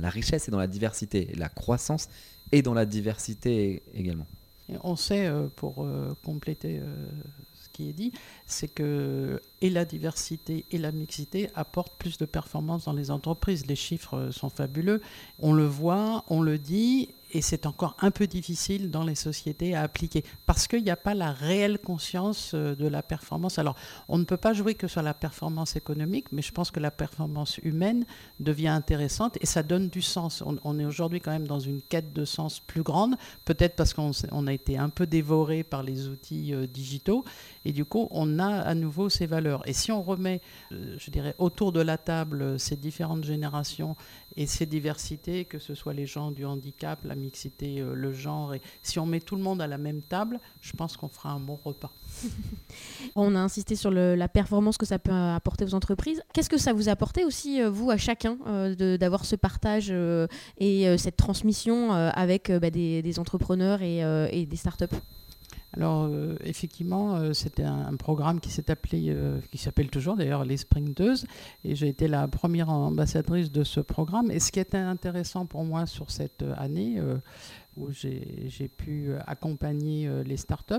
la 0.00 0.10
richesse 0.10 0.48
est 0.48 0.50
dans 0.50 0.58
la 0.58 0.66
diversité, 0.66 1.28
la 1.36 1.48
croissance 1.48 2.08
est 2.50 2.62
dans 2.62 2.74
la 2.74 2.86
diversité 2.86 3.82
également. 3.94 4.26
on 4.82 4.96
sait, 4.96 5.26
euh, 5.26 5.48
pour 5.56 5.82
euh, 5.82 6.14
compléter 6.24 6.78
euh, 6.80 7.06
ce 7.62 7.68
qui 7.72 7.88
est 7.88 7.92
dit, 7.92 8.12
c'est 8.46 8.68
que 8.68 9.40
et 9.60 9.70
la 9.70 9.84
diversité 9.84 10.64
et 10.70 10.78
la 10.78 10.92
mixité 10.92 11.50
apportent 11.54 11.96
plus 11.98 12.18
de 12.18 12.24
performance 12.24 12.84
dans 12.84 12.92
les 12.92 13.10
entreprises. 13.10 13.66
Les 13.66 13.76
chiffres 13.76 14.30
sont 14.30 14.50
fabuleux. 14.50 15.00
On 15.38 15.52
le 15.52 15.66
voit, 15.66 16.24
on 16.28 16.42
le 16.42 16.58
dit, 16.58 17.10
et 17.32 17.40
c'est 17.40 17.66
encore 17.66 17.96
un 18.00 18.10
peu 18.10 18.26
difficile 18.26 18.90
dans 18.90 19.04
les 19.04 19.14
sociétés 19.14 19.74
à 19.74 19.82
appliquer 19.82 20.24
parce 20.46 20.66
qu'il 20.66 20.84
n'y 20.84 20.90
a 20.90 20.96
pas 20.96 21.14
la 21.14 21.32
réelle 21.32 21.78
conscience 21.78 22.52
euh, 22.54 22.74
de 22.74 22.86
la 22.86 23.02
performance. 23.02 23.58
Alors, 23.58 23.74
on 24.08 24.18
ne 24.18 24.24
peut 24.24 24.36
pas 24.36 24.52
jouer 24.52 24.74
que 24.74 24.86
sur 24.86 25.02
la 25.02 25.14
performance 25.14 25.76
économique, 25.76 26.26
mais 26.32 26.42
je 26.42 26.52
pense 26.52 26.70
que 26.70 26.80
la 26.80 26.90
performance 26.90 27.58
humaine 27.58 28.04
devient 28.40 28.68
intéressante 28.68 29.38
et 29.40 29.46
ça 29.46 29.62
donne 29.62 29.88
du 29.88 30.02
sens. 30.02 30.42
On, 30.64 30.78
est 30.78 30.84
aujourd'hui 30.84 31.20
quand 31.20 31.30
même 31.30 31.46
dans 31.46 31.60
une 31.60 31.80
quête 31.82 32.12
de 32.12 32.24
sens 32.24 32.60
plus 32.60 32.82
grande, 32.82 33.16
peut-être 33.44 33.76
parce 33.76 33.94
qu'on 33.94 34.46
a 34.46 34.52
été 34.52 34.78
un 34.78 34.88
peu 34.88 35.06
dévoré 35.06 35.62
par 35.64 35.82
les 35.82 36.08
outils 36.08 36.54
euh, 36.54 36.66
digitaux 36.66 37.24
et 37.64 37.72
du 37.72 37.84
coup, 37.84 38.08
on 38.10 38.38
a 38.38 38.48
à 38.48 38.74
nouveau 38.74 39.08
ces 39.08 39.26
valeurs. 39.26 39.66
Et 39.66 39.72
si 39.72 39.92
on 39.92 40.02
remet, 40.02 40.40
euh, 40.72 40.96
je 40.98 41.10
dirais, 41.10 41.34
autour 41.38 41.72
de 41.72 41.80
la 41.80 41.98
table 41.98 42.58
ces 42.58 42.76
différentes 42.76 43.24
générations 43.24 43.96
Et 44.36 44.46
ces 44.46 44.66
diversités, 44.66 45.44
que 45.44 45.58
ce 45.58 45.74
soit 45.74 45.92
les 45.92 46.06
gens 46.06 46.30
du 46.30 46.44
handicap, 46.44 46.98
la 47.04 47.14
mixité, 47.14 47.80
euh, 47.80 47.94
le 47.94 48.12
genre, 48.12 48.54
et 48.54 48.62
si 48.82 48.98
on 48.98 49.06
met 49.06 49.20
tout 49.20 49.36
le 49.36 49.42
monde 49.42 49.60
à 49.60 49.66
la 49.66 49.78
même 49.78 50.02
table, 50.02 50.40
je 50.60 50.72
pense 50.72 50.96
qu'on 50.96 51.08
fera 51.08 51.32
un 51.32 51.40
bon 51.40 51.58
repas. 51.62 51.92
on 53.16 53.34
a 53.34 53.38
insisté 53.38 53.76
sur 53.76 53.90
la 53.90 54.28
performance 54.28 54.78
que 54.78 54.86
ça 54.86 54.98
peut 54.98 55.12
apporter 55.12 55.64
aux 55.64 55.74
entreprises. 55.74 56.22
Qu'est-ce 56.32 56.50
que 56.50 56.58
ça 56.58 56.72
vous 56.72 56.88
a 56.88 56.92
apporté 56.92 57.24
aussi, 57.24 57.60
euh, 57.60 57.70
vous, 57.70 57.90
à 57.90 57.96
chacun, 57.96 58.38
euh, 58.46 58.96
d'avoir 58.96 59.24
ce 59.24 59.36
partage 59.36 59.92
et 60.58 60.98
cette 60.98 61.16
transmission 61.16 61.92
avec 61.92 62.50
bah, 62.50 62.70
des, 62.70 63.18
entrepreneurs 63.18 63.82
et, 63.82 63.98
et 64.30 64.46
des 64.46 64.56
startups? 64.56 64.86
Alors 65.74 66.04
euh, 66.04 66.36
effectivement, 66.44 67.16
euh, 67.16 67.32
c'était 67.32 67.64
un, 67.64 67.96
programme 67.96 68.40
euh, 68.94 69.40
qui 69.50 69.58
s'appelle 69.58 69.88
toujours 69.88 70.16
d'ailleurs 70.16 70.44
les 70.44 70.58
Sprinteuses, 70.58 71.26
et 71.64 71.74
j'ai 71.74 71.88
été 71.88 72.08
la 72.08 72.28
première 72.28 72.68
ambassadrice 72.68 73.50
de 73.50 73.64
ce 73.64 73.80
programme. 73.80 74.30
Et 74.30 74.38
ce 74.38 74.52
qui 74.52 74.60
était 74.60 74.76
intéressant 74.76 75.46
pour 75.46 75.64
moi 75.64 75.86
sur 75.86 76.10
cette 76.10 76.44
année, 76.56 77.00
où 77.76 77.90
j'ai 77.90 78.68
pu 78.68 79.12
accompagner 79.26 80.10
les 80.24 80.36
startups, 80.36 80.74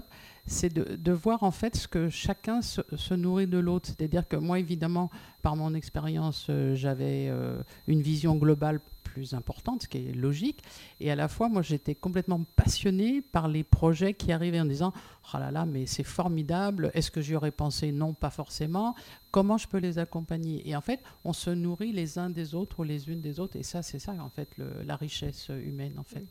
c'est 0.46 0.72
de, 0.74 1.12
voir 1.12 1.44
en 1.44 1.52
fait 1.52 1.76
ce 1.76 1.88
que 1.88 2.10
chacun 2.10 2.62
se, 2.62 3.14
nourrit 3.14 3.48
de 3.48 3.58
l'autre. 3.58 3.88
C'est-à-dire 3.88 4.28
que 4.28 4.36
moi, 4.36 4.60
évidemment, 4.60 5.10
par 5.42 5.56
mon 5.56 5.74
expérience, 5.74 6.50
j'avais 6.74 7.32
une 7.88 8.02
vision 8.02 8.36
globale 8.36 8.80
plus 9.14 9.36
importante, 9.36 9.84
ce 9.84 9.88
qui 9.88 10.00
est 10.00 10.12
logique. 10.12 10.64
Et 11.00 11.12
à 11.12 11.16
la 11.16 11.28
fois, 11.28 11.50
moi, 11.50 11.62
j'étais 11.62 11.94
complètement 11.94 12.44
passionnée 12.56 13.22
par 13.22 13.48
les 13.48 13.64
projets 13.64 14.16
qui 14.16 14.32
arrivaient 14.32 14.60
en 14.60 14.66
disant 14.66 14.92
Oh 15.34 15.38
là 15.38 15.52
là, 15.52 15.66
mais 15.66 15.86
c'est 15.86 16.04
formidable. 16.04 16.90
Est-ce 16.96 17.12
que 17.12 17.22
j'y 17.22 17.36
aurais 17.36 17.52
pensé 17.52 17.92
Non, 17.92 18.14
pas 18.14 18.32
forcément. 18.32 18.96
Comment 19.32 19.58
je 19.58 19.68
peux 19.68 19.78
les 19.78 20.00
accompagner? 20.00 20.68
Et 20.68 20.76
en 20.76 20.82
fait, 20.82 21.00
on 21.24 21.34
se 21.34 21.52
nourrit 21.52 21.92
les 21.92 22.18
uns 22.18 22.32
des 22.32 22.56
autres 22.56 22.80
ou 22.80 22.84
les 22.84 23.10
unes 23.10 23.22
des 23.22 23.40
autres. 23.40 23.56
Et 23.56 23.64
ça, 23.64 23.84
c'est 23.84 24.00
ça, 24.00 24.14
en 24.14 24.30
fait, 24.30 24.50
la 24.58 24.96
richesse 24.96 25.50
humaine, 25.50 25.94
en 26.00 26.04
fait. 26.04 26.26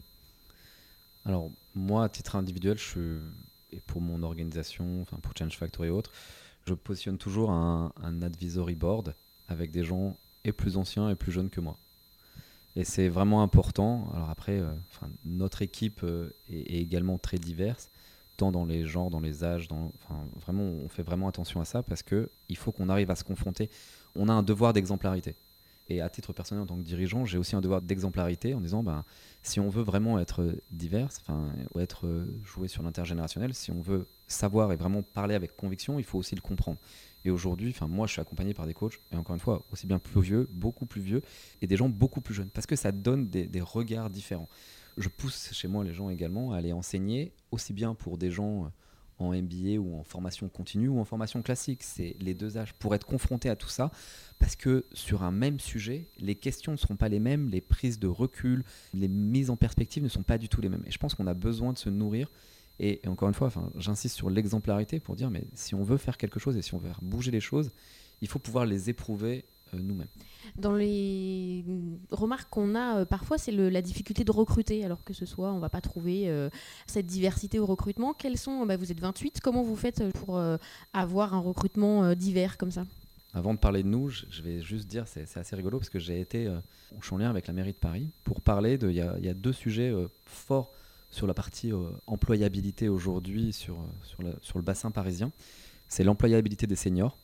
Alors, 1.24 1.50
moi, 1.76 2.04
à 2.04 2.08
titre 2.08 2.34
individuel, 2.34 2.78
je 2.78 3.20
et 3.72 3.80
pour 3.80 4.00
mon 4.02 4.22
organisation, 4.22 5.00
enfin 5.00 5.16
pour 5.22 5.32
Change 5.36 5.56
Factory 5.56 5.88
et 5.88 5.90
autres, 5.90 6.12
je 6.66 6.74
positionne 6.74 7.16
toujours 7.16 7.50
un, 7.50 7.92
un 8.02 8.22
advisory 8.22 8.74
board 8.74 9.14
avec 9.48 9.70
des 9.70 9.84
gens 9.84 10.16
et 10.44 10.52
plus 10.52 10.76
anciens 10.76 11.10
et 11.10 11.14
plus 11.14 11.32
jeunes 11.32 11.50
que 11.50 11.60
moi. 11.60 11.76
Et 12.76 12.84
c'est 12.84 13.08
vraiment 13.08 13.42
important. 13.42 14.08
Alors 14.14 14.30
après, 14.30 14.58
euh, 14.58 14.70
notre 15.24 15.62
équipe 15.62 16.00
euh, 16.04 16.30
est, 16.50 16.80
également 16.80 17.18
très 17.18 17.38
diverse, 17.38 17.90
tant 18.36 18.50
dans 18.50 18.64
les 18.64 18.86
genres, 18.86 19.10
dans 19.10 19.20
les 19.20 19.44
âges. 19.44 19.68
On 19.70 20.88
fait 20.88 21.02
vraiment 21.02 21.28
attention 21.28 21.60
à 21.60 21.64
ça 21.64 21.82
parce 21.82 22.02
qu'il 22.02 22.56
faut 22.56 22.72
qu'on 22.72 22.88
arrive 22.88 23.10
à 23.10 23.16
se 23.16 23.24
confronter. 23.24 23.68
On 24.16 24.28
a 24.28 24.32
un 24.32 24.42
devoir 24.42 24.72
d'exemplarité. 24.72 25.34
Et 25.92 26.00
à 26.00 26.08
titre 26.08 26.32
personnel, 26.32 26.62
en 26.62 26.66
tant 26.66 26.76
que 26.76 26.82
dirigeant, 26.82 27.26
j'ai 27.26 27.36
aussi 27.36 27.54
un 27.54 27.60
devoir 27.60 27.82
d'exemplarité 27.82 28.54
en 28.54 28.60
disant, 28.60 28.82
ben, 28.82 29.04
si 29.42 29.60
on 29.60 29.68
veut 29.68 29.82
vraiment 29.82 30.18
être 30.18 30.56
divers, 30.70 31.10
ou 31.74 31.80
être 31.80 32.06
euh, 32.06 32.40
joué 32.44 32.66
sur 32.66 32.82
l'intergénérationnel, 32.82 33.52
si 33.52 33.70
on 33.70 33.82
veut 33.82 34.06
savoir 34.26 34.72
et 34.72 34.76
vraiment 34.76 35.02
parler 35.02 35.34
avec 35.34 35.54
conviction, 35.54 35.98
il 35.98 36.04
faut 36.04 36.18
aussi 36.18 36.34
le 36.34 36.40
comprendre. 36.40 36.78
Et 37.26 37.30
aujourd'hui, 37.30 37.74
moi, 37.88 38.06
je 38.06 38.12
suis 38.12 38.22
accompagné 38.22 38.54
par 38.54 38.66
des 38.66 38.72
coachs, 38.72 39.00
et 39.12 39.16
encore 39.16 39.34
une 39.34 39.40
fois, 39.40 39.64
aussi 39.70 39.86
bien 39.86 39.98
plus 39.98 40.22
vieux, 40.22 40.48
beaucoup 40.50 40.86
plus 40.86 41.02
vieux, 41.02 41.22
et 41.60 41.66
des 41.66 41.76
gens 41.76 41.90
beaucoup 41.90 42.22
plus 42.22 42.32
jeunes, 42.34 42.48
parce 42.48 42.66
que 42.66 42.74
ça 42.76 42.90
donne 42.90 43.28
des, 43.28 43.60
regards 43.60 44.08
différents. 44.08 44.48
Je 44.96 45.10
pousse 45.10 45.50
chez 45.52 45.68
moi 45.68 45.84
les 45.84 45.92
gens 45.92 46.08
également 46.08 46.52
à 46.52 46.56
aller 46.56 46.72
enseigner, 46.72 47.32
aussi 47.50 47.74
bien 47.74 47.94
pour 47.94 48.16
des 48.16 48.30
gens 48.30 48.70
en 49.22 49.32
MBA 49.32 49.78
ou 49.78 49.96
en 49.96 50.04
formation 50.04 50.48
continue 50.48 50.88
ou 50.88 50.98
en 50.98 51.04
formation 51.04 51.42
classique. 51.42 51.82
C'est 51.82 52.16
les 52.20 52.34
deux 52.34 52.58
âges 52.58 52.72
pour 52.74 52.94
être 52.94 53.06
confronté 53.06 53.48
à 53.48 53.56
tout 53.56 53.68
ça, 53.68 53.90
parce 54.38 54.56
que 54.56 54.84
sur 54.92 55.22
un 55.22 55.32
même 55.32 55.60
sujet, 55.60 56.08
les 56.18 56.34
questions 56.34 56.72
ne 56.72 56.76
seront 56.76 56.96
pas 56.96 57.08
les 57.08 57.20
mêmes, 57.20 57.48
les 57.48 57.60
prises 57.60 57.98
de 57.98 58.08
recul, 58.08 58.64
les 58.94 59.08
mises 59.08 59.50
en 59.50 59.56
perspective 59.56 60.02
ne 60.02 60.08
sont 60.08 60.22
pas 60.22 60.38
du 60.38 60.48
tout 60.48 60.60
les 60.60 60.68
mêmes. 60.68 60.84
Et 60.86 60.90
je 60.90 60.98
pense 60.98 61.14
qu'on 61.14 61.26
a 61.26 61.34
besoin 61.34 61.72
de 61.72 61.78
se 61.78 61.88
nourrir 61.88 62.28
et, 62.78 63.00
encore 63.06 63.28
une 63.28 63.34
fois, 63.34 63.50
j'insiste 63.76 64.16
sur 64.16 64.30
l'exemplarité 64.30 64.98
pour 64.98 65.14
dire, 65.14 65.30
mais 65.30 65.44
si 65.54 65.74
on 65.74 65.82
veut 65.82 65.98
faire 65.98 66.16
quelque 66.16 66.40
chose 66.40 66.56
et 66.56 66.62
si 66.62 66.74
on 66.74 66.78
veut 66.78 66.90
bouger 67.00 67.30
les 67.30 67.40
choses, 67.40 67.70
il 68.20 68.28
faut 68.28 68.38
pouvoir 68.38 68.66
les 68.66 68.90
éprouver 68.90 69.44
euh, 69.74 69.78
nous-mêmes. 69.80 70.08
Remarques 72.12 72.48
qu'on 72.50 72.74
a 72.74 72.98
euh, 72.98 73.04
parfois, 73.04 73.38
c'est 73.38 73.52
la 73.52 73.82
difficulté 73.82 74.24
de 74.24 74.30
recruter, 74.30 74.84
alors 74.84 75.04
que 75.04 75.12
ce 75.12 75.26
soit, 75.26 75.50
on 75.52 75.56
ne 75.56 75.60
va 75.60 75.68
pas 75.68 75.80
trouver 75.80 76.28
euh, 76.28 76.48
cette 76.86 77.06
diversité 77.06 77.58
au 77.58 77.66
recrutement. 77.66 78.14
Quels 78.14 78.38
sont, 78.38 78.64
bah, 78.66 78.76
vous 78.76 78.92
êtes 78.92 79.00
28, 79.00 79.40
comment 79.40 79.62
vous 79.62 79.76
faites 79.76 80.12
pour 80.12 80.40
avoir 80.92 81.34
un 81.34 81.40
recrutement 81.40 82.14
divers 82.14 82.56
comme 82.56 82.70
ça? 82.70 82.84
Avant 83.34 83.54
de 83.54 83.58
parler 83.58 83.82
de 83.82 83.88
nous, 83.88 84.10
je 84.10 84.42
vais 84.42 84.60
juste 84.60 84.86
dire, 84.86 85.04
c'est 85.08 85.36
assez 85.36 85.56
rigolo 85.56 85.78
parce 85.78 85.88
que 85.88 85.98
j'ai 85.98 86.20
été, 86.20 86.48
en 87.10 87.16
lien 87.16 87.30
avec 87.30 87.46
la 87.46 87.54
mairie 87.54 87.72
de 87.72 87.78
Paris 87.78 88.10
pour 88.24 88.40
parler 88.40 88.76
de, 88.78 88.90
il 88.90 88.96
y, 88.96 89.28
a 89.28 89.34
deux 89.34 89.52
sujets 89.52 89.92
forts 90.26 90.72
sur 91.12 91.26
la 91.26 91.34
partie 91.34 91.70
euh, 91.70 91.90
employabilité 92.06 92.88
aujourd'hui 92.88 93.54
euh, 93.68 94.32
sur, 94.40 94.58
le 94.58 94.62
bassin 94.62 94.90
parisien, 94.90 95.30
c'est 95.86 96.02
l'employabilité 96.02 96.66
des 96.66 96.74
seniors 96.74 97.16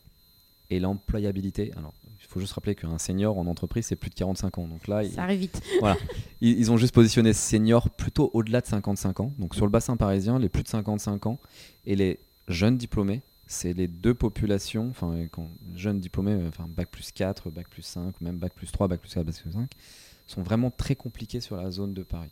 et 0.69 0.79
l'employabilité. 0.79 1.71
Alors, 1.77 1.93
il 2.21 2.27
faut 2.27 2.39
juste 2.39 2.53
rappeler 2.53 2.75
qu'un 2.75 2.97
senior 2.97 3.37
en 3.37 3.47
entreprise, 3.47 3.87
c'est 3.87 3.95
plus 3.95 4.09
de 4.09 4.15
45 4.15 4.57
ans. 4.59 4.67
Donc 4.67 4.87
là, 4.87 5.07
ça 5.09 5.23
arrive 5.23 5.39
vite. 5.39 5.61
Voilà. 5.79 5.97
Ils, 6.41 6.71
ont 6.71 6.77
juste 6.77 6.93
positionné 6.93 7.33
seniors 7.33 7.89
plutôt 7.89 8.29
au-delà 8.33 8.61
de 8.61 8.67
55 8.67 9.19
ans. 9.19 9.31
Donc 9.39 9.55
sur 9.55 9.65
le 9.65 9.71
bassin 9.71 9.97
parisien, 9.97 10.37
les 10.37 10.49
plus 10.49 10.63
de 10.63 10.67
55 10.67 11.25
ans 11.25 11.39
et 11.85 11.95
les 11.95 12.19
jeunes 12.47 12.77
diplômés, 12.77 13.21
c'est 13.47 13.73
les 13.73 13.87
deux 13.87 14.13
populations, 14.13 14.89
enfin, 14.89 15.25
quand 15.31 15.47
jeunes 15.75 15.99
diplômés, 15.99 16.33
euh, 16.33 16.49
enfin, 16.49 16.67
bac 16.67 16.89
plus 16.91 17.11
4, 17.11 17.49
bac 17.49 17.67
plus 17.67 17.81
5, 17.81 18.21
même 18.21 18.37
bac 18.37 18.53
plus 18.53 18.71
3, 18.71 18.87
bac 18.87 18.99
plus 18.99 19.13
4, 19.13 19.25
bac 19.25 19.35
plus 19.35 19.51
5, 19.51 19.71
sont 20.27 20.43
vraiment 20.43 20.69
très 20.69 20.95
compliqués 20.95 21.41
sur 21.41 21.55
la 21.55 21.71
zone 21.71 21.95
de 21.95 22.03
Paris 22.03 22.29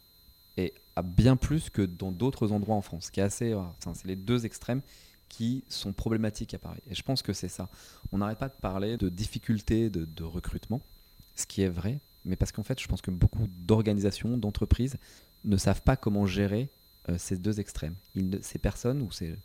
et 0.58 0.74
à 0.96 1.04
bien 1.04 1.36
plus 1.36 1.70
que 1.70 1.82
dans 1.82 2.12
d'autres 2.12 2.52
endroits 2.52 2.76
en 2.76 2.82
France, 2.82 3.12
qui 3.12 3.20
est 3.20 3.24
assez 3.24 3.56
C'est 3.94 4.08
les 4.08 4.16
deux 4.16 4.46
extrêmes 4.46 4.82
qui 5.30 5.64
sont 5.70 5.94
problématiques 5.94 6.54
à 6.54 6.60
Paris. 6.60 6.82
Et 6.90 6.96
je 6.96 7.04
pense 7.04 7.22
que 7.22 7.34
c'est 7.34 7.48
ça. 7.48 7.70
On 8.12 8.20
n'arrête 8.20 8.38
pas 8.38 8.50
de 8.50 8.56
parler 8.56 8.98
de 8.98 9.10
difficultés 9.10 9.90
de, 9.90 10.24
recrutement, 10.24 10.82
ce 11.36 11.46
qui 11.46 11.62
est 11.62 11.70
vrai, 11.70 12.00
mais 12.26 12.36
parce 12.36 12.52
qu'en 12.52 12.64
fait, 12.64 12.80
je 12.80 12.88
pense 12.88 13.02
que 13.02 13.12
beaucoup 13.12 13.48
d'organisations, 13.48 14.38
d'entreprises 14.38 14.98
ne 15.44 15.58
savent 15.58 15.82
pas 15.82 15.96
comment 15.96 16.26
gérer 16.26 16.70
euh, 17.10 17.18
ces 17.18 17.38
deux 17.38 17.60
extrêmes. 17.60 17.96
ces 18.42 18.60
personnes, 18.60 19.02
ou 19.02 19.12
ces, 19.12 19.36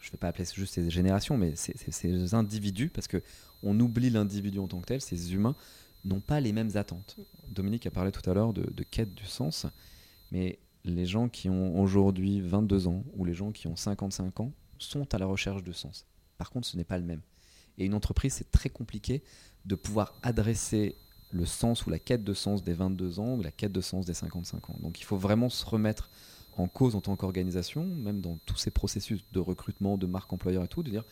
je 0.00 0.08
ne 0.08 0.12
vais 0.12 0.18
pas 0.18 0.28
appeler 0.28 0.44
juste 0.52 0.74
ces 0.74 0.90
générations, 0.90 1.36
mais 1.36 1.54
ces, 1.56 2.34
individus, 2.34 2.90
parce 2.90 3.08
qu'on 3.08 3.80
oublie 3.80 4.10
l'individu 4.10 4.58
en 4.58 4.68
tant 4.68 4.80
que 4.80 4.86
tel, 4.86 5.00
ces 5.00 5.34
humains, 5.34 5.56
n'ont 6.04 6.20
pas 6.20 6.40
les 6.40 6.52
mêmes 6.52 6.70
attentes. 6.76 7.16
Dominique 7.48 7.86
a 7.86 7.90
parlé 7.90 8.12
tout 8.12 8.28
à 8.28 8.34
l'heure 8.34 8.52
de, 8.52 8.70
de 8.70 8.82
quête 8.84 9.14
du 9.14 9.26
sens. 9.26 9.66
Mais 10.30 10.58
les 10.84 11.06
gens 11.06 11.28
qui 11.28 11.48
ont 11.48 11.80
aujourd'hui 11.80 12.40
22 12.40 12.86
ans 12.86 13.04
ou 13.16 13.24
les 13.24 13.34
gens 13.34 13.52
qui 13.52 13.66
ont 13.66 13.76
55 13.76 14.40
ans 14.40 14.52
sont 14.78 15.14
à 15.14 15.18
la 15.18 15.26
recherche 15.26 15.62
de 15.62 15.72
sens. 15.72 16.06
Par 16.36 16.50
contre, 16.50 16.66
ce 16.66 16.76
n'est 16.76 16.84
pas 16.84 16.98
le 16.98 17.04
même. 17.04 17.20
Et 17.78 17.84
une 17.84 17.94
entreprise, 17.94 18.34
c'est 18.34 18.50
très 18.50 18.68
compliqué 18.68 19.22
de 19.64 19.74
pouvoir 19.74 20.14
adresser 20.22 20.96
le 21.30 21.44
sens 21.44 21.86
ou 21.86 21.90
la 21.90 21.98
quête 21.98 22.24
de 22.24 22.34
sens 22.34 22.64
des 22.64 22.72
22 22.72 23.20
ans 23.20 23.34
ou 23.34 23.42
la 23.42 23.50
quête 23.50 23.72
de 23.72 23.80
sens 23.80 24.06
des 24.06 24.14
55 24.14 24.70
ans. 24.70 24.76
Donc 24.80 25.00
il 25.00 25.04
faut 25.04 25.16
vraiment 25.16 25.50
se 25.50 25.64
remettre 25.64 26.10
en 26.56 26.68
cause 26.68 26.94
en 26.94 27.00
tant 27.00 27.16
qu'organisation, 27.16 27.84
même 27.84 28.20
dans 28.20 28.38
tous 28.46 28.56
ces 28.56 28.70
processus 28.70 29.24
de 29.32 29.40
recrutement, 29.40 29.96
de 29.96 30.06
marque 30.06 30.32
employeur 30.32 30.64
et 30.64 30.68
tout, 30.68 30.82
de 30.82 30.90
dire 30.90 31.04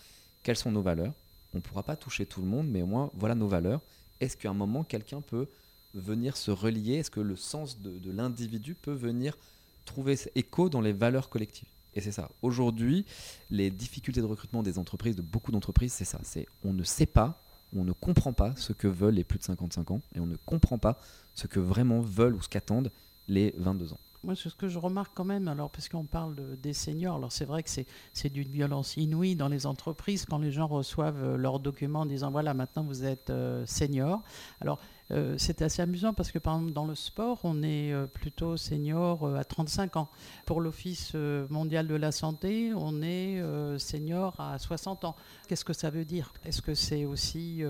quelles 0.43 0.57
sont 0.57 0.73
nos 0.73 0.83
valeurs? 0.83 1.13
On 1.55 1.59
ne 1.59 1.63
pourra 1.63 1.83
pas 1.83 1.97
toucher 1.97 2.27
tout 2.27 2.41
le 2.41 2.47
monde, 2.47 2.69
mais 2.69 2.83
au 2.83 2.87
moins 2.87 3.11
voilà 3.15 3.35
nos 3.35 3.49
valeurs. 3.49 3.81
Est-ce 4.21 4.37
qu'à 4.37 4.51
un 4.51 4.55
moment 4.55 4.85
quelqu'un 4.85 5.21
peut 5.21 5.49
venir 5.95 6.37
se 6.37 6.51
relier? 6.51 6.95
Est-ce 6.95 7.11
que 7.11 7.21
le 7.21 7.37
sens 7.37 7.81
de, 7.81 8.11
l'individu 8.11 8.75
peut 8.75 8.93
venir 8.93 9.37
trouver 9.85 10.17
écho 10.35 10.69
dans 10.69 10.81
les 10.81 10.93
valeurs 10.93 11.29
collectives? 11.29 11.69
Et 11.97 12.01
c'est 12.03 12.13
ça. 12.13 12.29
Aujourd'hui, 12.43 13.07
les 13.51 13.71
difficultés 13.71 14.21
de 14.21 14.27
recrutement 14.27 14.63
des 14.63 14.79
entreprises, 14.79 15.17
de 15.17 15.23
beaucoup 15.23 15.51
d'entreprises, 15.51 15.95
c'est 15.95 16.05
ça. 16.05 16.21
C'est 16.23 16.47
on 16.63 16.75
ne 16.75 16.85
sait 16.85 17.07
pas, 17.07 17.43
on 17.75 17.85
ne 17.85 17.93
comprend 17.93 18.35
pas 18.35 18.55
ce 18.57 18.75
que 18.75 18.87
veulent 18.87 19.15
les 19.15 19.25
plus 19.25 19.39
de 19.39 19.45
55 19.45 19.91
ans 19.91 20.01
et 20.15 20.21
on 20.21 20.27
ne 20.27 20.37
comprend 20.37 20.79
pas 20.79 21.01
ce 21.35 21.47
que 21.47 21.59
vraiment 21.59 22.01
veulent 22.01 22.35
ou 22.35 22.43
ce 22.43 22.49
qu'attendent 22.51 22.93
les 23.29 23.55
22 23.57 23.95
ans. 23.95 23.99
Moi, 24.25 24.35
c'est 24.35 24.49
ce 24.49 24.55
que 24.55 24.69
je 24.69 24.79
remarque 24.79 25.13
quand 25.15 25.25
même, 25.25 25.47
alors, 25.47 25.71
parce 25.71 25.89
qu'on 25.89 26.05
parle 26.05 26.35
des 26.61 26.73
seniors, 26.73 27.17
alors 27.17 27.31
c'est 27.31 27.45
vrai 27.45 27.63
que 27.63 27.71
c'est 27.71 28.33
d'une 28.33 28.49
violence 28.49 28.97
inouïe 28.97 29.37
dans 29.37 29.49
les 29.49 29.67
entreprises 29.67 30.27
quand 30.27 30.39
les 30.39 30.51
gens 30.51 30.67
reçoivent 30.67 31.23
euh, 31.23 31.37
leurs 31.37 31.61
documents 31.61 32.01
en 32.01 32.07
disant 32.07 32.31
voilà, 32.31 32.53
maintenant 32.53 32.83
vous 32.83 33.05
êtes 33.05 33.31
euh, 33.31 33.65
senior. 33.67 34.23
Alors, 34.61 34.81
euh, 35.13 35.37
c'est 35.39 35.63
assez 35.63 35.83
amusant 35.83 36.13
parce 36.13 36.33
que 36.33 36.39
par 36.39 36.57
exemple 36.57 36.73
dans 36.73 36.87
le 36.87 36.95
sport, 36.95 37.39
on 37.45 37.63
est 37.63 37.93
euh, 37.93 38.07
plutôt 38.07 38.57
senior 38.57 39.23
euh, 39.25 39.37
à 39.37 39.45
35 39.45 39.97
ans. 39.97 40.09
Pour 40.45 40.61
l'Office 40.61 41.15
mondial 41.49 41.87
de 41.87 41.95
la 41.95 42.13
santé, 42.13 42.73
on 42.75 43.03
est 43.03 43.43
senior 43.79 44.35
à 44.39 44.59
60 44.59 45.05
ans. 45.05 45.17
Qu'est-ce 45.49 45.65
que 45.65 45.73
ça 45.73 45.91
veut 45.91 46.05
dire? 46.05 46.33
Est-ce 46.45 46.63
que 46.63 46.75
c'est 46.75 47.05
aussi 47.05 47.63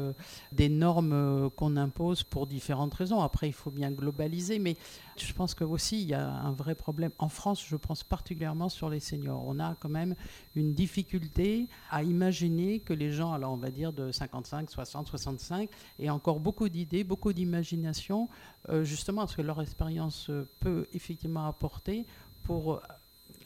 des 0.53 0.69
normes 0.69 1.51
qu'on 1.57 1.77
impose 1.77 2.23
pour 2.23 2.47
différentes 2.47 2.95
raisons? 2.95 3.21
Après, 3.21 3.49
il 3.49 3.53
faut 3.53 3.71
bien 3.71 3.91
globaliser, 3.91 4.59
mais 4.59 4.77
je 5.17 5.33
pense 5.33 5.55
que 5.55 5.65
aussi 5.65 6.03
il 6.03 6.09
y 6.09 6.15
a 6.15 6.29
un 6.29 6.53
vrai 6.53 6.75
problème. 6.75 7.11
En 7.19 7.29
France, 7.29 7.65
je 7.67 7.77
pense 7.77 8.05
particulièrement 8.05 8.69
sur 8.69 8.91
les 8.91 9.01
seniors. 9.01 9.43
On 9.47 9.59
a 9.59 9.75
quand 9.81 9.89
même 9.89 10.15
une 10.55 10.75
difficulté 10.75 11.67
à 11.91 12.03
imaginer 12.03 12.81
que 12.81 12.93
les 12.93 13.13
gens, 13.13 13.33
alors 13.33 13.53
on 13.53 13.57
va 13.57 13.71
dire 13.71 13.93
de 13.93 14.13
55, 14.13 14.71
60, 14.71 15.09
65, 15.09 15.71
aient 15.99 16.11
encore 16.11 16.41
beaucoup 16.41 16.69
d'idées, 16.69 17.05
beaucoup 17.05 17.26
beaucoup 17.27 17.33
d'imagination, 17.33 18.29
euh, 18.69 18.85
justement 18.85 19.23
parce 19.23 19.35
que 19.35 19.43
leur 19.43 19.61
expérience 19.61 20.31
euh, 20.31 20.49
peut 20.61 20.87
effectivement 20.93 21.49
apporter 21.49 22.07
pour 22.45 22.75
euh, 22.75 22.81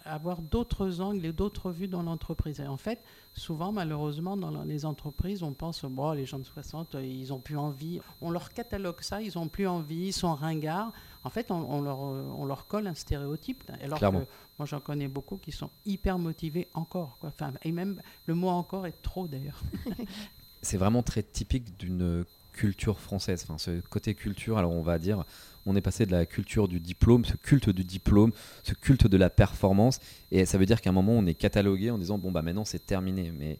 avoir 0.05 0.43
d'autres 0.43 1.01
angles 1.01 1.25
et 1.25 1.33
d'autres 1.33 1.71
vues 1.71 1.89
dans 1.89 2.03
l'entreprise. 2.03 2.61
Et 2.61 2.67
en 2.67 2.77
fait, 2.77 2.99
souvent, 3.33 3.73
malheureusement, 3.73 4.37
dans 4.37 4.65
les 4.65 4.85
entreprises, 4.85 5.43
on 5.43 5.55
pense, 5.55 5.83
bon, 5.87 6.13
les 6.13 6.27
gens 6.27 6.39
de 6.39 6.45
60, 6.45 6.97
ils 7.03 7.29
n'ont 7.29 7.39
plus 7.39 7.57
envie. 7.57 8.01
On 8.21 8.31
leur 8.31 8.53
catalogue 8.53 9.01
ça, 9.01 9.23
ils 9.23 9.33
n'ont 9.37 9.49
plus 9.49 9.67
envie, 9.67 10.09
ils 10.09 10.13
sont 10.13 10.35
ringards. 10.35 10.93
En 11.25 11.31
fait, 11.31 11.51
on, 11.51 11.81
leur, 11.81 12.01
on 12.01 12.45
leur 12.45 12.67
colle 12.67 12.87
un 12.87 12.95
stéréotype. 12.95 13.63
Alors 13.83 13.99
Clairement. 13.99 14.21
que 14.21 14.27
moi, 14.59 14.67
j'en 14.67 14.81
connais 14.81 15.09
beaucoup 15.09 15.39
qui 15.39 15.53
sont 15.53 15.71
hyper 15.87 16.19
motivés 16.19 16.69
encore. 16.75 17.17
Quoi. 17.19 17.31
Enfin, 17.31 17.53
et 17.63 17.73
même 17.73 18.01
le 18.27 18.35
mot 18.35 18.49
encore 18.49 18.87
est 18.87 19.03
trop, 19.03 19.27
d'ailleurs. 19.27 19.61
c'est 20.63 20.77
vraiment 20.77 21.03
très 21.03 21.23
typique 21.23 21.79
d'une 21.79 22.25
culture 22.61 23.01
française. 23.01 23.47
Enfin, 23.49 23.57
ce 23.57 23.81
côté 23.89 24.15
culture, 24.15 24.59
alors 24.59 24.73
on 24.73 24.83
va 24.83 24.99
dire, 24.99 25.25
on 25.65 25.77
est 25.77 25.81
passé 25.81 26.05
de 26.05 26.13
la 26.13 26.27
culture 26.27 26.69
du 26.69 26.79
diplôme, 26.79 27.25
ce 27.25 27.35
culte 27.35 27.71
du 27.71 27.85
diplôme, 27.85 28.33
ce 28.63 28.75
culte 28.75 29.07
de 29.07 29.17
la 29.17 29.31
performance, 29.31 29.99
et 30.31 30.45
ça 30.45 30.59
veut 30.59 30.67
dire 30.67 30.83
qu'à 30.83 30.91
un 30.91 30.93
moment 30.93 31.13
on 31.13 31.25
est 31.25 31.35
catalogué 31.35 31.91
en 31.91 31.97
disant 31.97 32.19
bon 32.19 32.31
bah 32.31 32.43
maintenant 32.43 32.67
c'est 32.67 32.85
terminé. 32.85 33.31
Mais 33.31 33.59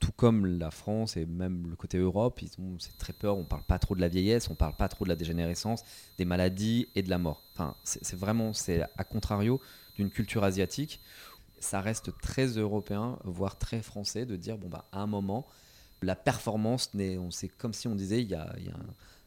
tout 0.00 0.12
comme 0.12 0.44
la 0.44 0.70
France 0.70 1.16
et 1.16 1.24
même 1.24 1.66
le 1.70 1.76
côté 1.76 1.96
Europe, 1.96 2.42
ils 2.42 2.50
ont 2.60 2.76
c'est 2.78 2.98
très 2.98 3.14
peur. 3.14 3.38
On 3.38 3.44
parle 3.44 3.62
pas 3.62 3.78
trop 3.78 3.94
de 3.94 4.02
la 4.02 4.08
vieillesse, 4.08 4.50
on 4.50 4.54
parle 4.54 4.76
pas 4.76 4.88
trop 4.88 5.04
de 5.06 5.08
la 5.08 5.16
dégénérescence, 5.16 5.82
des 6.18 6.26
maladies 6.26 6.88
et 6.94 7.02
de 7.02 7.08
la 7.08 7.18
mort. 7.18 7.42
Enfin, 7.54 7.74
c'est 7.84 8.18
vraiment 8.18 8.52
c'est 8.52 8.82
à 8.82 9.04
contrario 9.04 9.62
d'une 9.96 10.10
culture 10.10 10.44
asiatique. 10.44 11.00
Ça 11.58 11.80
reste 11.80 12.10
très 12.20 12.48
européen, 12.48 13.18
voire 13.24 13.56
très 13.56 13.80
français, 13.80 14.26
de 14.26 14.36
dire 14.36 14.58
bon 14.58 14.68
bah 14.68 14.84
à 14.92 15.00
un 15.00 15.06
moment 15.06 15.46
la 16.02 16.16
performance 16.16 16.90
c'est 17.30 17.48
comme 17.48 17.72
si 17.72 17.88
on 17.88 17.94
disait 17.94 18.22
il 18.22 18.30
y 18.30 18.34
a, 18.34 18.52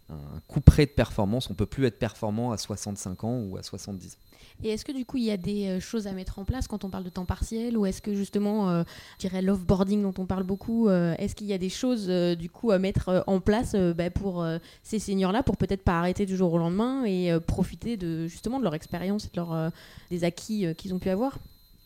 un, 0.09 0.39
coup 0.47 0.61
près 0.61 0.85
de 0.85 0.91
performance, 0.91 1.49
on 1.49 1.55
peut 1.55 1.65
plus 1.65 1.85
être 1.85 1.97
performant 1.97 2.51
à 2.51 2.57
65 2.57 3.23
ans 3.23 3.39
ou 3.39 3.57
à 3.57 3.63
70. 3.63 4.17
Et 4.63 4.69
est-ce 4.69 4.85
que 4.85 4.91
du 4.91 5.03
coup 5.05 5.17
il 5.17 5.23
y 5.23 5.31
a 5.31 5.37
des 5.37 5.67
euh, 5.67 5.79
choses 5.79 6.07
à 6.07 6.11
mettre 6.11 6.39
en 6.39 6.45
place 6.45 6.67
quand 6.67 6.83
on 6.85 6.89
parle 6.89 7.03
de 7.03 7.09
temps 7.09 7.25
partiel 7.25 7.77
ou 7.77 7.85
est-ce 7.85 8.01
que 8.01 8.13
justement, 8.13 8.69
euh, 8.69 8.83
je 9.17 9.27
dirais 9.27 9.41
l'offboarding 9.41 10.01
dont 10.01 10.13
on 10.17 10.25
parle 10.25 10.43
beaucoup, 10.43 10.87
euh, 10.87 11.15
est-ce 11.17 11.35
qu'il 11.35 11.47
y 11.47 11.53
a 11.53 11.57
des 11.57 11.69
choses 11.69 12.07
du 12.07 12.49
coup 12.49 12.71
à 12.71 12.79
mettre 12.79 13.23
en 13.27 13.39
place 13.39 13.75
bah, 13.75 14.09
pour 14.09 14.45
ces 14.83 14.99
seniors-là 14.99 15.43
pour 15.43 15.57
peut-être 15.57 15.83
pas 15.83 15.99
arrêter 15.99 16.25
du 16.25 16.37
jour 16.37 16.53
au 16.53 16.57
lendemain 16.57 17.03
et 17.05 17.31
profiter 17.47 17.97
de 17.97 18.27
justement 18.27 18.59
de 18.59 18.63
leur 18.63 18.75
expérience 18.75 19.25
et 19.25 19.39
des 20.09 20.23
acquis 20.23 20.73
qu'ils 20.75 20.93
ont 20.93 20.99
pu 20.99 21.09
avoir? 21.09 21.39